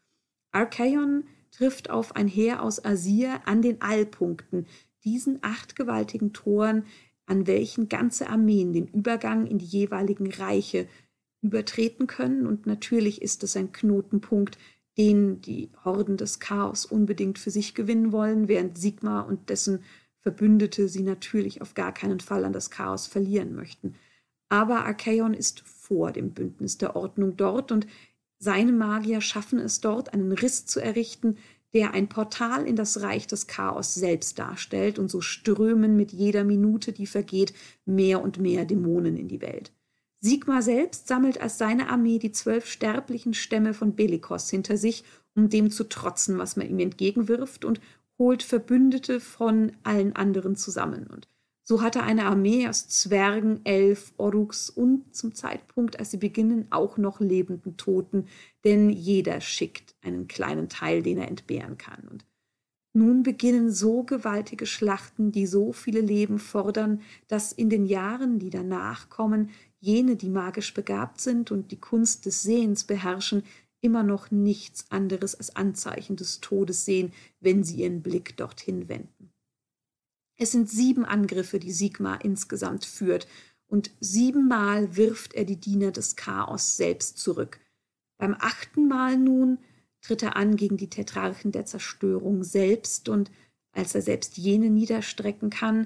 Archeon 0.51 1.23
trifft 1.51 1.89
auf 1.89 2.15
ein 2.15 2.27
Heer 2.27 2.63
aus 2.63 2.83
Asir 2.83 3.41
an 3.45 3.61
den 3.61 3.81
Allpunkten, 3.81 4.65
diesen 5.03 5.39
acht 5.41 5.75
gewaltigen 5.75 6.33
Toren, 6.33 6.85
an 7.25 7.47
welchen 7.47 7.89
ganze 7.89 8.29
Armeen 8.29 8.73
den 8.73 8.87
Übergang 8.87 9.47
in 9.47 9.57
die 9.57 9.65
jeweiligen 9.65 10.31
Reiche 10.31 10.87
übertreten 11.41 12.07
können. 12.07 12.45
Und 12.45 12.65
natürlich 12.65 13.21
ist 13.21 13.43
es 13.43 13.55
ein 13.55 13.71
Knotenpunkt, 13.71 14.57
den 14.97 15.41
die 15.41 15.69
Horden 15.85 16.17
des 16.17 16.39
Chaos 16.39 16.85
unbedingt 16.85 17.39
für 17.39 17.51
sich 17.51 17.73
gewinnen 17.73 18.11
wollen, 18.11 18.47
während 18.47 18.77
Sigmar 18.77 19.27
und 19.27 19.49
dessen 19.49 19.83
Verbündete 20.19 20.87
sie 20.87 21.01
natürlich 21.01 21.61
auf 21.61 21.73
gar 21.73 21.93
keinen 21.93 22.19
Fall 22.19 22.45
an 22.45 22.53
das 22.53 22.69
Chaos 22.69 23.07
verlieren 23.07 23.55
möchten. 23.55 23.95
Aber 24.49 24.85
Archaon 24.85 25.33
ist 25.33 25.61
vor 25.61 26.11
dem 26.11 26.31
Bündnis 26.31 26.77
der 26.77 26.95
Ordnung 26.95 27.37
dort 27.37 27.71
und 27.71 27.87
seine 28.43 28.71
Magier 28.71 29.21
schaffen 29.21 29.59
es 29.59 29.81
dort, 29.81 30.13
einen 30.13 30.31
Riss 30.31 30.65
zu 30.65 30.79
errichten, 30.79 31.37
der 31.75 31.93
ein 31.93 32.09
Portal 32.09 32.65
in 32.65 32.75
das 32.75 33.01
Reich 33.01 33.27
des 33.27 33.45
Chaos 33.45 33.93
selbst 33.93 34.39
darstellt, 34.39 34.97
und 34.97 35.11
so 35.11 35.21
strömen 35.21 35.95
mit 35.95 36.11
jeder 36.11 36.43
Minute, 36.43 36.91
die 36.91 37.05
vergeht, 37.05 37.53
mehr 37.85 38.21
und 38.21 38.39
mehr 38.39 38.65
Dämonen 38.65 39.15
in 39.15 39.27
die 39.27 39.41
Welt. 39.41 39.71
Sigmar 40.21 40.63
selbst 40.63 41.07
sammelt 41.07 41.39
als 41.39 41.59
seine 41.59 41.89
Armee 41.89 42.17
die 42.17 42.31
zwölf 42.31 42.65
sterblichen 42.65 43.35
Stämme 43.35 43.75
von 43.75 43.95
Belikos 43.95 44.49
hinter 44.49 44.75
sich, 44.75 45.03
um 45.35 45.49
dem 45.49 45.69
zu 45.69 45.83
trotzen, 45.83 46.39
was 46.39 46.57
man 46.57 46.67
ihm 46.67 46.79
entgegenwirft, 46.79 47.63
und 47.63 47.79
holt 48.17 48.41
Verbündete 48.41 49.19
von 49.19 49.71
allen 49.83 50.15
anderen 50.15 50.55
zusammen. 50.55 51.05
Und 51.05 51.27
so 51.71 51.81
hat 51.81 51.95
er 51.95 52.03
eine 52.03 52.25
Armee 52.25 52.67
aus 52.67 52.89
Zwergen, 52.89 53.61
Elf, 53.63 54.11
Oruks 54.17 54.69
und 54.69 55.15
zum 55.15 55.33
Zeitpunkt, 55.33 55.99
als 55.99 56.11
sie 56.11 56.17
beginnen, 56.17 56.67
auch 56.69 56.97
noch 56.97 57.21
lebenden 57.21 57.77
Toten, 57.77 58.25
denn 58.65 58.89
jeder 58.89 59.39
schickt 59.39 59.95
einen 60.01 60.27
kleinen 60.27 60.67
Teil, 60.67 61.01
den 61.01 61.17
er 61.17 61.29
entbehren 61.29 61.77
kann. 61.77 62.05
Und 62.09 62.25
nun 62.91 63.23
beginnen 63.23 63.71
so 63.71 64.03
gewaltige 64.03 64.65
Schlachten, 64.65 65.31
die 65.31 65.47
so 65.47 65.71
viele 65.71 66.01
Leben 66.01 66.39
fordern, 66.39 66.99
dass 67.29 67.53
in 67.53 67.69
den 67.69 67.85
Jahren, 67.85 68.37
die 68.37 68.49
danach 68.49 69.07
kommen, 69.07 69.51
jene, 69.79 70.17
die 70.17 70.29
magisch 70.29 70.73
begabt 70.73 71.21
sind 71.21 71.51
und 71.51 71.71
die 71.71 71.79
Kunst 71.79 72.25
des 72.25 72.43
Sehens 72.43 72.83
beherrschen, 72.83 73.43
immer 73.79 74.03
noch 74.03 74.29
nichts 74.29 74.91
anderes 74.91 75.35
als 75.35 75.55
Anzeichen 75.55 76.17
des 76.17 76.41
Todes 76.41 76.83
sehen, 76.83 77.13
wenn 77.39 77.63
sie 77.63 77.77
ihren 77.77 78.01
Blick 78.01 78.35
dorthin 78.35 78.89
wenden. 78.89 79.30
Es 80.41 80.51
sind 80.51 80.71
sieben 80.71 81.05
Angriffe, 81.05 81.59
die 81.59 81.71
Sigmar 81.71 82.25
insgesamt 82.25 82.83
führt, 82.85 83.27
und 83.67 83.91
siebenmal 83.99 84.97
wirft 84.97 85.35
er 85.35 85.45
die 85.45 85.59
Diener 85.59 85.91
des 85.91 86.15
Chaos 86.15 86.77
selbst 86.77 87.19
zurück. 87.19 87.59
Beim 88.17 88.35
achten 88.39 88.87
Mal 88.87 89.19
nun 89.19 89.59
tritt 90.01 90.23
er 90.23 90.35
an 90.35 90.55
gegen 90.55 90.77
die 90.77 90.89
Tetrarchen 90.89 91.51
der 91.51 91.67
Zerstörung 91.67 92.43
selbst, 92.43 93.07
und 93.07 93.29
als 93.71 93.93
er 93.93 94.01
selbst 94.01 94.35
jene 94.35 94.71
niederstrecken 94.71 95.51
kann, 95.51 95.85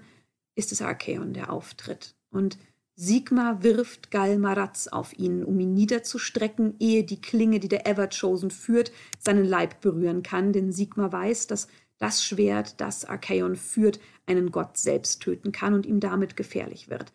ist 0.56 0.72
es 0.72 0.82
Archeon, 0.82 1.34
der 1.34 1.52
auftritt. 1.52 2.16
Und 2.30 2.58
Sigmar 2.96 3.62
wirft 3.62 4.10
Galmaratz 4.10 4.88
auf 4.88 5.20
ihn, 5.20 5.44
um 5.44 5.60
ihn 5.60 5.74
niederzustrecken, 5.74 6.76
ehe 6.80 7.04
die 7.04 7.20
Klinge, 7.20 7.60
die 7.60 7.68
der 7.68 7.88
Everchosen 7.88 8.52
führt, 8.52 8.94
seinen 9.20 9.44
Leib 9.44 9.82
berühren 9.82 10.24
kann, 10.24 10.54
denn 10.54 10.72
Sigmar 10.72 11.12
weiß, 11.12 11.48
dass 11.48 11.68
das 12.06 12.24
Schwert, 12.24 12.82
das 12.82 13.04
Archaon 13.04 13.56
führt, 13.56 14.00
einen 14.28 14.52
Gott 14.52 14.78
selbst 14.78 15.24
töten 15.24 15.52
kann 15.52 15.74
und 15.74 15.88
ihm 15.88 16.00
damit 16.00 16.36
gefährlich 16.38 16.88
wird. 16.88 17.14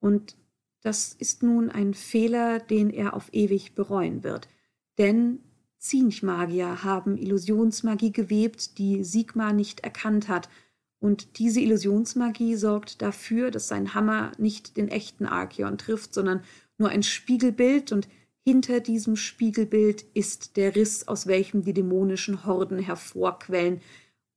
Und 0.00 0.34
das 0.80 1.12
ist 1.12 1.42
nun 1.42 1.68
ein 1.68 1.92
Fehler, 1.92 2.58
den 2.58 2.88
er 2.88 3.12
auf 3.12 3.28
ewig 3.32 3.74
bereuen 3.74 4.24
wird. 4.24 4.48
Denn 4.96 5.40
Zinch-Magier 5.76 6.82
haben 6.82 7.18
Illusionsmagie 7.18 8.12
gewebt, 8.12 8.78
die 8.78 9.04
Sigmar 9.04 9.52
nicht 9.52 9.80
erkannt 9.80 10.28
hat. 10.28 10.48
Und 11.00 11.38
diese 11.38 11.60
Illusionsmagie 11.60 12.56
sorgt 12.56 13.02
dafür, 13.02 13.50
dass 13.50 13.68
sein 13.68 13.92
Hammer 13.92 14.32
nicht 14.38 14.78
den 14.78 14.88
echten 14.88 15.26
Archeon 15.26 15.76
trifft, 15.76 16.14
sondern 16.14 16.42
nur 16.78 16.88
ein 16.88 17.02
Spiegelbild 17.02 17.92
und 17.92 18.08
hinter 18.42 18.80
diesem 18.80 19.16
Spiegelbild 19.16 20.02
ist 20.14 20.56
der 20.56 20.74
Riss, 20.76 21.06
aus 21.08 21.26
welchem 21.26 21.62
die 21.62 21.74
dämonischen 21.74 22.46
Horden 22.46 22.78
hervorquellen, 22.78 23.82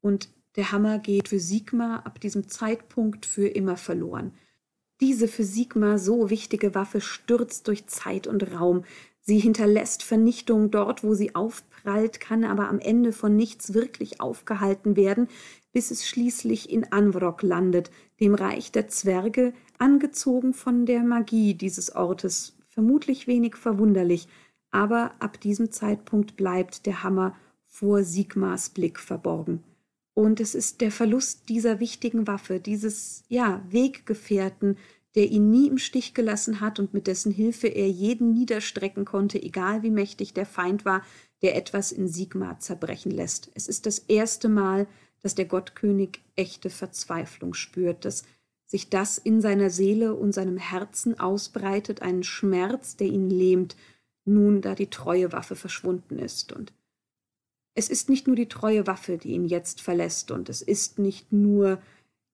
und 0.03 0.29
der 0.55 0.71
Hammer 0.71 0.99
geht 0.99 1.29
für 1.29 1.39
Sigmar 1.39 2.05
ab 2.05 2.19
diesem 2.19 2.47
Zeitpunkt 2.47 3.25
für 3.25 3.47
immer 3.47 3.77
verloren. 3.77 4.33
Diese 5.01 5.27
für 5.27 5.43
Sigmar 5.43 5.97
so 5.97 6.29
wichtige 6.29 6.75
Waffe 6.75 7.01
stürzt 7.01 7.67
durch 7.67 7.87
Zeit 7.87 8.27
und 8.27 8.53
Raum. 8.53 8.83
Sie 9.21 9.39
hinterlässt 9.39 10.03
Vernichtung 10.03 10.69
dort, 10.69 11.03
wo 11.03 11.15
sie 11.15 11.33
aufprallt, 11.33 12.19
kann 12.19 12.43
aber 12.43 12.69
am 12.69 12.79
Ende 12.79 13.13
von 13.13 13.35
nichts 13.35 13.73
wirklich 13.73 14.21
aufgehalten 14.21 14.95
werden, 14.95 15.27
bis 15.71 15.89
es 15.89 16.07
schließlich 16.07 16.69
in 16.69 16.91
Anvrok 16.91 17.41
landet, 17.41 17.89
dem 18.19 18.35
Reich 18.35 18.71
der 18.71 18.89
Zwerge, 18.89 19.53
angezogen 19.79 20.53
von 20.53 20.85
der 20.85 21.01
Magie 21.01 21.55
dieses 21.55 21.95
Ortes. 21.95 22.55
Vermutlich 22.67 23.25
wenig 23.25 23.55
verwunderlich, 23.55 24.27
aber 24.69 25.11
ab 25.19 25.39
diesem 25.39 25.71
Zeitpunkt 25.71 26.35
bleibt 26.35 26.85
der 26.85 27.03
Hammer 27.03 27.35
vor 27.65 28.03
Sigmars 28.03 28.69
Blick 28.69 28.99
verborgen. 28.99 29.63
Und 30.13 30.39
es 30.39 30.53
ist 30.53 30.81
der 30.81 30.91
Verlust 30.91 31.49
dieser 31.49 31.79
wichtigen 31.79 32.27
Waffe, 32.27 32.59
dieses, 32.59 33.23
ja, 33.29 33.65
Weggefährten, 33.69 34.77
der 35.15 35.29
ihn 35.29 35.49
nie 35.49 35.67
im 35.67 35.77
Stich 35.77 36.13
gelassen 36.13 36.59
hat 36.59 36.79
und 36.79 36.93
mit 36.93 37.07
dessen 37.07 37.31
Hilfe 37.31 37.67
er 37.67 37.89
jeden 37.89 38.33
niederstrecken 38.33 39.05
konnte, 39.05 39.41
egal 39.41 39.83
wie 39.83 39.91
mächtig 39.91 40.33
der 40.33 40.45
Feind 40.45 40.85
war, 40.85 41.03
der 41.41 41.55
etwas 41.55 41.91
in 41.91 42.07
Sigmar 42.07 42.59
zerbrechen 42.59 43.11
lässt. 43.11 43.51
Es 43.53 43.67
ist 43.67 43.85
das 43.85 43.99
erste 43.99 44.49
Mal, 44.49 44.87
dass 45.21 45.35
der 45.35 45.45
Gottkönig 45.45 46.21
echte 46.35 46.69
Verzweiflung 46.69 47.53
spürt, 47.53 48.05
dass 48.05 48.23
sich 48.65 48.89
das 48.89 49.17
in 49.17 49.39
seiner 49.41 49.69
Seele 49.69 50.15
und 50.15 50.31
seinem 50.33 50.57
Herzen 50.57 51.19
ausbreitet, 51.19 52.01
einen 52.01 52.23
Schmerz, 52.23 52.95
der 52.95 53.07
ihn 53.07 53.29
lähmt, 53.29 53.75
nun 54.25 54.61
da 54.61 54.73
die 54.73 54.89
treue 54.89 55.31
Waffe 55.31 55.55
verschwunden 55.55 56.17
ist. 56.17 56.53
Und 56.53 56.73
es 57.75 57.89
ist 57.89 58.09
nicht 58.09 58.27
nur 58.27 58.35
die 58.35 58.47
treue 58.47 58.85
Waffe, 58.87 59.17
die 59.17 59.31
ihn 59.31 59.45
jetzt 59.45 59.81
verlässt, 59.81 60.31
und 60.31 60.49
es 60.49 60.61
ist 60.61 60.99
nicht 60.99 61.31
nur 61.31 61.81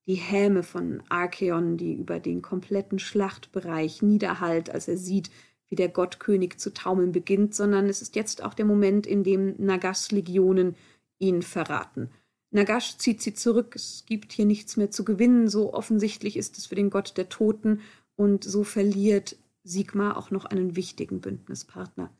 die 0.06 0.14
Häme 0.14 0.62
von 0.62 1.02
Archeon, 1.08 1.76
die 1.76 1.94
über 1.94 2.20
den 2.20 2.42
kompletten 2.42 2.98
Schlachtbereich 2.98 4.02
niederhallt, 4.02 4.70
als 4.70 4.88
er 4.88 4.96
sieht, 4.96 5.30
wie 5.68 5.76
der 5.76 5.88
Gottkönig 5.88 6.58
zu 6.58 6.74
taumeln 6.74 7.12
beginnt, 7.12 7.54
sondern 7.54 7.88
es 7.88 8.02
ist 8.02 8.16
jetzt 8.16 8.42
auch 8.42 8.54
der 8.54 8.64
Moment, 8.64 9.06
in 9.06 9.22
dem 9.22 9.54
Nagash 9.58 10.10
Legionen 10.10 10.74
ihn 11.18 11.42
verraten. 11.42 12.10
Nagash 12.50 12.98
zieht 12.98 13.22
sie 13.22 13.34
zurück, 13.34 13.76
es 13.76 14.04
gibt 14.06 14.32
hier 14.32 14.46
nichts 14.46 14.76
mehr 14.76 14.90
zu 14.90 15.04
gewinnen, 15.04 15.48
so 15.48 15.72
offensichtlich 15.72 16.36
ist 16.36 16.58
es 16.58 16.66
für 16.66 16.74
den 16.74 16.90
Gott 16.90 17.16
der 17.16 17.28
Toten, 17.28 17.80
und 18.16 18.44
so 18.44 18.64
verliert 18.64 19.36
Sigmar 19.62 20.16
auch 20.16 20.30
noch 20.30 20.44
einen 20.44 20.76
wichtigen 20.76 21.20
Bündnispartner. 21.20 22.12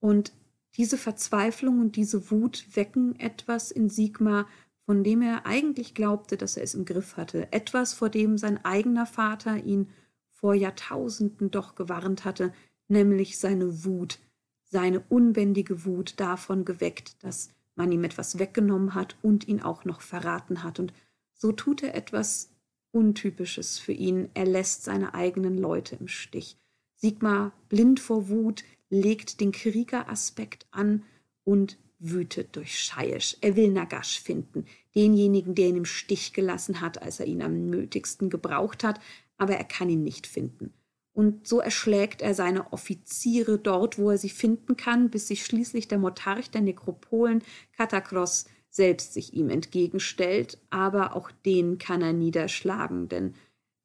Und 0.00 0.32
diese 0.76 0.98
Verzweiflung 0.98 1.80
und 1.80 1.96
diese 1.96 2.30
Wut 2.30 2.66
wecken 2.74 3.18
etwas 3.18 3.70
in 3.70 3.88
Sigmar, 3.88 4.46
von 4.86 5.02
dem 5.04 5.22
er 5.22 5.46
eigentlich 5.46 5.94
glaubte, 5.94 6.36
dass 6.36 6.56
er 6.56 6.64
es 6.64 6.74
im 6.74 6.84
Griff 6.84 7.16
hatte, 7.16 7.52
etwas, 7.52 7.94
vor 7.94 8.10
dem 8.10 8.36
sein 8.38 8.62
eigener 8.64 9.06
Vater 9.06 9.64
ihn 9.64 9.88
vor 10.30 10.54
Jahrtausenden 10.54 11.50
doch 11.50 11.74
gewarnt 11.74 12.24
hatte, 12.24 12.52
nämlich 12.88 13.38
seine 13.38 13.84
Wut, 13.84 14.18
seine 14.64 15.00
unbändige 15.00 15.84
Wut 15.84 16.20
davon 16.20 16.64
geweckt, 16.64 17.22
dass 17.24 17.50
man 17.76 17.90
ihm 17.92 18.04
etwas 18.04 18.38
weggenommen 18.38 18.94
hat 18.94 19.16
und 19.22 19.48
ihn 19.48 19.62
auch 19.62 19.84
noch 19.84 20.00
verraten 20.00 20.62
hat. 20.62 20.78
Und 20.78 20.92
so 21.32 21.52
tut 21.52 21.82
er 21.82 21.94
etwas 21.94 22.50
Untypisches 22.92 23.78
für 23.78 23.92
ihn. 23.92 24.28
Er 24.34 24.46
lässt 24.46 24.84
seine 24.84 25.14
eigenen 25.14 25.58
Leute 25.58 25.96
im 25.96 26.08
Stich. 26.08 26.56
Sigmar, 26.94 27.52
blind 27.68 27.98
vor 27.98 28.28
Wut, 28.28 28.62
legt 28.94 29.40
den 29.40 29.52
Kriegeraspekt 29.52 30.66
an 30.70 31.02
und 31.44 31.78
wütet 31.98 32.56
durch 32.56 32.78
Scheisch. 32.78 33.36
Er 33.40 33.56
will 33.56 33.70
Nagash 33.70 34.20
finden, 34.20 34.66
denjenigen, 34.94 35.54
der 35.54 35.68
ihn 35.68 35.76
im 35.76 35.84
Stich 35.84 36.32
gelassen 36.32 36.80
hat, 36.80 37.02
als 37.02 37.20
er 37.20 37.26
ihn 37.26 37.42
am 37.42 37.70
nötigsten 37.70 38.30
gebraucht 38.30 38.84
hat, 38.84 39.00
aber 39.36 39.56
er 39.56 39.64
kann 39.64 39.88
ihn 39.88 40.02
nicht 40.02 40.26
finden. 40.26 40.72
Und 41.12 41.46
so 41.46 41.60
erschlägt 41.60 42.22
er 42.22 42.34
seine 42.34 42.72
Offiziere 42.72 43.58
dort, 43.58 43.98
wo 43.98 44.10
er 44.10 44.18
sie 44.18 44.30
finden 44.30 44.76
kann, 44.76 45.10
bis 45.10 45.28
sich 45.28 45.44
schließlich 45.44 45.86
der 45.86 45.98
Motarch 45.98 46.50
der 46.50 46.60
Nekropolen, 46.60 47.42
Katakros, 47.76 48.46
selbst 48.68 49.14
sich 49.14 49.32
ihm 49.34 49.50
entgegenstellt, 49.50 50.58
aber 50.70 51.14
auch 51.14 51.30
den 51.30 51.78
kann 51.78 52.02
er 52.02 52.12
niederschlagen, 52.12 53.08
denn 53.08 53.34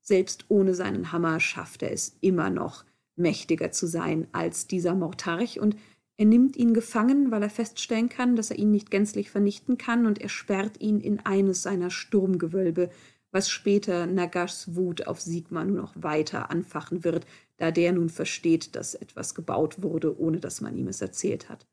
selbst 0.02 0.46
ohne 0.50 0.74
seinen 0.74 1.12
Hammer 1.12 1.40
schafft 1.40 1.84
er 1.84 1.92
es 1.92 2.18
immer 2.22 2.50
noch, 2.50 2.84
mächtiger 3.20 3.72
zu 3.72 3.86
sein 3.86 4.28
als 4.32 4.68
dieser 4.68 4.96
Mortarch, 4.96 5.60
und 5.60 5.76
er 6.18 6.26
nimmt 6.26 6.58
ihn 6.58 6.74
gefangen, 6.74 7.32
weil 7.32 7.44
er 7.44 7.50
feststellen 7.50 8.10
kann, 8.10 8.36
dass 8.36 8.52
er 8.52 8.60
ihn 8.60 8.72
nicht 8.72 8.92
gänzlich 8.92 9.30
vernichten 9.30 9.78
kann, 9.78 10.06
und 10.06 10.20
er 10.20 10.30
sperrt 10.30 10.82
ihn 10.82 11.00
in 11.00 11.20
eines 11.20 11.62
seiner 11.62 11.92
Sturmgewölbe, 11.92 12.90
was 13.32 13.50
später 13.50 14.08
Nagashs 14.08 14.76
Wut 14.76 15.08
auf 15.08 15.22
Sigmar 15.22 15.66
nur 15.66 15.78
noch 15.78 15.94
weiter 15.96 16.50
anfachen 16.50 17.04
wird, 17.04 17.26
da 17.58 17.72
der 17.72 17.94
nun 17.94 18.10
versteht, 18.10 18.76
dass 18.76 18.96
etwas 18.96 19.36
gebaut 19.36 19.84
wurde, 19.84 20.20
ohne 20.20 20.40
dass 20.40 20.62
man 20.62 20.76
ihm 20.76 20.88
es 20.88 21.02
erzählt 21.02 21.50
hat. 21.50 21.68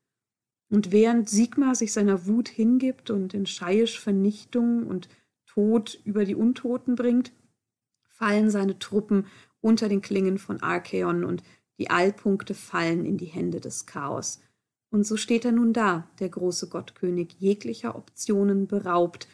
Und 0.69 0.93
während 0.93 1.29
Sigmar 1.29 1.75
sich 1.75 1.93
seiner 1.93 2.27
Wut 2.27 2.49
hingibt 2.49 3.11
und 3.11 3.35
in 3.35 3.47
Scheiisch 3.47 3.99
Vernichtung 4.01 4.87
und 4.87 5.09
Tod 5.47 6.01
über 6.05 6.25
die 6.25 6.35
Untoten 6.35 6.97
bringt, 6.97 7.33
fallen 8.03 8.51
seine 8.51 8.79
Truppen 8.79 9.27
unter 9.67 9.89
den 9.89 10.01
Klingen 10.01 10.39
von 10.39 10.63
Archeon 10.63 11.25
und 11.25 11.43
die 11.79 11.91
Allpunkte 11.91 12.55
fallen 12.55 13.05
in 13.05 13.19
die 13.19 13.27
Hände 13.27 13.61
des 13.61 13.85
Chaos. 13.85 14.41
Und 14.91 15.05
so 15.05 15.17
steht 15.17 15.45
er 15.45 15.53
nun 15.53 15.73
da, 15.73 16.09
der 16.21 16.29
große 16.29 16.69
Gottkönig, 16.69 17.35
jeglicher 17.39 17.97
Optionen 17.97 18.69
beraubt, 18.69 19.27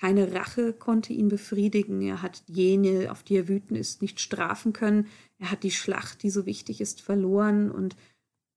keine 0.00 0.34
Rache 0.34 0.72
konnte 0.72 1.12
ihn 1.12 1.28
befriedigen. 1.28 2.02
Er 2.02 2.20
hat 2.20 2.42
jene, 2.46 3.10
auf 3.12 3.22
die 3.22 3.36
er 3.36 3.48
wütend 3.48 3.78
ist, 3.78 4.02
nicht 4.02 4.20
strafen 4.20 4.72
können. 4.72 5.06
Er 5.38 5.50
hat 5.50 5.62
die 5.62 5.70
Schlacht, 5.70 6.22
die 6.22 6.30
so 6.30 6.46
wichtig 6.46 6.80
ist, 6.80 7.00
verloren. 7.00 7.70
Und 7.70 7.96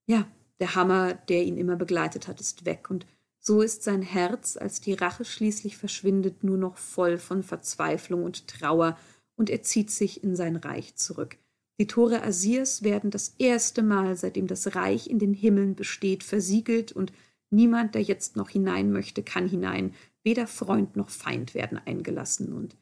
ja, 0.07 0.27
der 0.59 0.75
Hammer, 0.75 1.13
der 1.13 1.43
ihn 1.43 1.57
immer 1.57 1.75
begleitet 1.75 2.27
hat, 2.27 2.41
ist 2.41 2.65
weg. 2.65 2.89
Und 2.89 3.05
so 3.39 3.61
ist 3.61 3.83
sein 3.83 4.01
Herz, 4.01 4.57
als 4.57 4.81
die 4.81 4.93
Rache 4.93 5.23
schließlich 5.23 5.77
verschwindet, 5.77 6.43
nur 6.43 6.57
noch 6.57 6.77
voll 6.77 7.17
von 7.17 7.43
Verzweiflung 7.43 8.23
und 8.23 8.47
Trauer. 8.47 8.97
Und 9.37 9.49
er 9.49 9.61
zieht 9.61 9.91
sich 9.91 10.23
in 10.23 10.35
sein 10.35 10.57
Reich 10.57 10.95
zurück. 10.95 11.37
Die 11.79 11.87
Tore 11.87 12.23
Asirs 12.23 12.81
werden 12.81 13.11
das 13.11 13.35
erste 13.37 13.83
Mal, 13.83 14.15
seitdem 14.17 14.47
das 14.47 14.75
Reich 14.75 15.07
in 15.07 15.19
den 15.19 15.33
Himmeln 15.33 15.75
besteht, 15.75 16.23
versiegelt 16.23 16.91
und 16.91 17.13
niemand, 17.51 17.95
der 17.95 18.01
jetzt 18.01 18.35
noch 18.35 18.49
hinein 18.49 18.91
möchte, 18.91 19.23
kann 19.23 19.47
hinein, 19.47 19.93
weder 20.23 20.47
Freund 20.47 20.95
noch 20.95 21.09
Feind 21.09 21.53
werden 21.53 21.79
eingelassen. 21.85 22.51
Und 22.51 22.75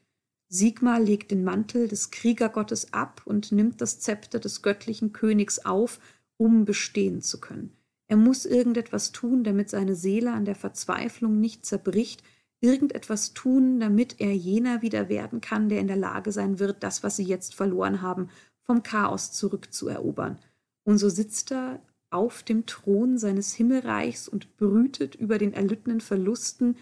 Sigmar 0.48 0.98
legt 0.98 1.30
den 1.30 1.44
Mantel 1.44 1.88
des 1.88 2.10
Kriegergottes 2.10 2.92
ab 2.92 3.22
und 3.24 3.52
nimmt 3.52 3.80
das 3.80 4.00
Zepter 4.00 4.38
des 4.38 4.62
göttlichen 4.62 5.12
Königs 5.12 5.64
auf, 5.64 6.00
um 6.38 6.64
bestehen 6.64 7.20
zu 7.20 7.40
können. 7.40 7.76
Er 8.08 8.16
muss 8.16 8.46
irgendetwas 8.46 9.12
tun, 9.12 9.44
damit 9.44 9.68
seine 9.68 9.94
Seele 9.94 10.32
an 10.32 10.44
der 10.44 10.54
Verzweiflung 10.54 11.40
nicht 11.40 11.66
zerbricht, 11.66 12.22
irgendetwas 12.60 13.34
tun, 13.34 13.80
damit 13.80 14.20
er 14.20 14.34
jener 14.34 14.82
wieder 14.82 15.08
werden 15.08 15.40
kann, 15.40 15.68
der 15.68 15.80
in 15.80 15.86
der 15.86 15.96
Lage 15.96 16.32
sein 16.32 16.58
wird, 16.58 16.82
das, 16.82 17.02
was 17.02 17.16
sie 17.16 17.24
jetzt 17.24 17.54
verloren 17.54 18.02
haben, 18.02 18.28
vom 18.62 18.82
Chaos 18.82 19.32
zurückzuerobern. 19.32 20.38
Und 20.84 20.98
so 20.98 21.08
sitzt 21.08 21.52
er 21.52 21.80
auf 22.10 22.42
dem 22.42 22.66
Thron 22.66 23.18
seines 23.18 23.54
Himmelreichs 23.54 24.28
und 24.28 24.56
brütet 24.56 25.14
über 25.14 25.38
den 25.38 25.52
erlittenen 25.52 26.00
Verlusten, 26.00 26.76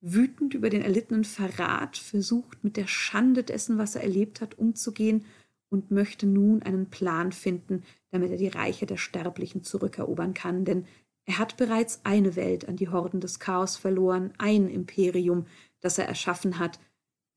wütend 0.00 0.54
über 0.54 0.70
den 0.70 0.82
erlittenen 0.82 1.24
Verrat, 1.24 1.96
versucht 1.96 2.62
mit 2.64 2.76
der 2.76 2.86
Schande 2.86 3.42
dessen, 3.42 3.78
was 3.78 3.94
er 3.94 4.02
erlebt 4.02 4.40
hat, 4.40 4.58
umzugehen 4.58 5.24
und 5.68 5.90
möchte 5.90 6.26
nun 6.26 6.62
einen 6.62 6.90
Plan 6.90 7.32
finden, 7.32 7.82
damit 8.10 8.30
er 8.30 8.36
die 8.38 8.48
Reiche 8.48 8.86
der 8.86 8.96
Sterblichen 8.96 9.62
zurückerobern 9.62 10.34
kann, 10.34 10.64
denn 10.64 10.86
er 11.26 11.38
hat 11.38 11.56
bereits 11.56 12.00
eine 12.04 12.36
Welt 12.36 12.68
an 12.68 12.76
die 12.76 12.88
Horden 12.88 13.20
des 13.20 13.38
Chaos 13.38 13.76
verloren, 13.76 14.32
ein 14.38 14.68
Imperium, 14.68 15.46
das 15.80 15.98
er 15.98 16.06
erschaffen 16.06 16.58
hat, 16.58 16.78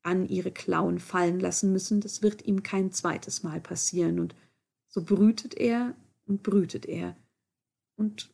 an 0.02 0.26
ihre 0.26 0.50
Klauen 0.50 0.98
fallen 0.98 1.40
lassen 1.40 1.72
müssen, 1.72 2.00
das 2.00 2.22
wird 2.22 2.46
ihm 2.46 2.62
kein 2.62 2.90
zweites 2.92 3.42
Mal 3.42 3.60
passieren, 3.60 4.18
und 4.18 4.34
so 4.88 5.04
brütet 5.04 5.54
er 5.54 5.94
und 6.26 6.42
brütet 6.42 6.86
er 6.86 7.16
und 7.96 8.32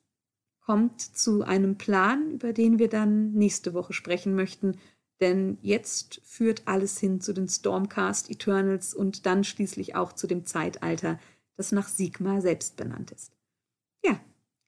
kommt 0.60 1.00
zu 1.00 1.42
einem 1.42 1.78
Plan, 1.78 2.30
über 2.30 2.52
den 2.52 2.78
wir 2.78 2.88
dann 2.88 3.32
nächste 3.32 3.72
Woche 3.72 3.92
sprechen 3.92 4.34
möchten. 4.34 4.78
Denn 5.20 5.58
jetzt 5.62 6.20
führt 6.24 6.66
alles 6.66 6.98
hin 6.98 7.20
zu 7.20 7.32
den 7.32 7.48
Stormcast 7.48 8.30
Eternals 8.30 8.92
und 8.92 9.26
dann 9.26 9.44
schließlich 9.44 9.94
auch 9.94 10.12
zu 10.12 10.26
dem 10.26 10.44
Zeitalter, 10.44 11.18
das 11.56 11.72
nach 11.72 11.88
Sigma 11.88 12.40
selbst 12.40 12.76
benannt 12.76 13.12
ist. 13.12 13.32
Ja, 14.04 14.20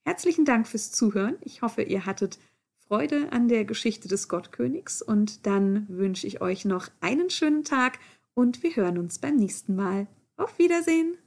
herzlichen 0.08 0.46
Dank 0.46 0.66
fürs 0.66 0.90
Zuhören. 0.90 1.36
Ich 1.42 1.60
hoffe, 1.60 1.82
ihr 1.82 2.06
hattet 2.06 2.38
Freude 2.86 3.30
an 3.30 3.46
der 3.46 3.66
Geschichte 3.66 4.08
des 4.08 4.26
Gottkönigs 4.26 5.02
und 5.02 5.46
dann 5.46 5.84
wünsche 5.90 6.26
ich 6.26 6.40
euch 6.40 6.64
noch 6.64 6.88
einen 7.00 7.28
schönen 7.28 7.62
Tag 7.62 7.98
und 8.32 8.62
wir 8.62 8.74
hören 8.74 8.96
uns 8.96 9.18
beim 9.18 9.36
nächsten 9.36 9.76
Mal. 9.76 10.06
Auf 10.38 10.58
Wiedersehen! 10.58 11.18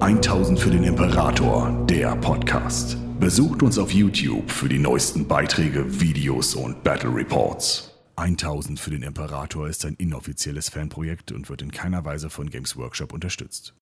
1000 0.00 0.58
für 0.58 0.70
den 0.70 0.82
Imperator, 0.82 1.86
der 1.88 2.16
Podcast. 2.16 2.96
Besucht 3.20 3.62
uns 3.62 3.78
auf 3.78 3.92
YouTube 3.92 4.50
für 4.50 4.68
die 4.68 4.80
neuesten 4.80 5.28
Beiträge, 5.28 6.00
Videos 6.00 6.56
und 6.56 6.82
Battle 6.82 7.14
Reports. 7.14 7.94
1000 8.16 8.80
für 8.80 8.90
den 8.90 9.04
Imperator 9.04 9.68
ist 9.68 9.84
ein 9.84 9.94
inoffizielles 9.94 10.70
Fanprojekt 10.70 11.30
und 11.30 11.48
wird 11.48 11.62
in 11.62 11.70
keiner 11.70 12.04
Weise 12.04 12.30
von 12.30 12.50
Games 12.50 12.76
Workshop 12.76 13.12
unterstützt. 13.12 13.74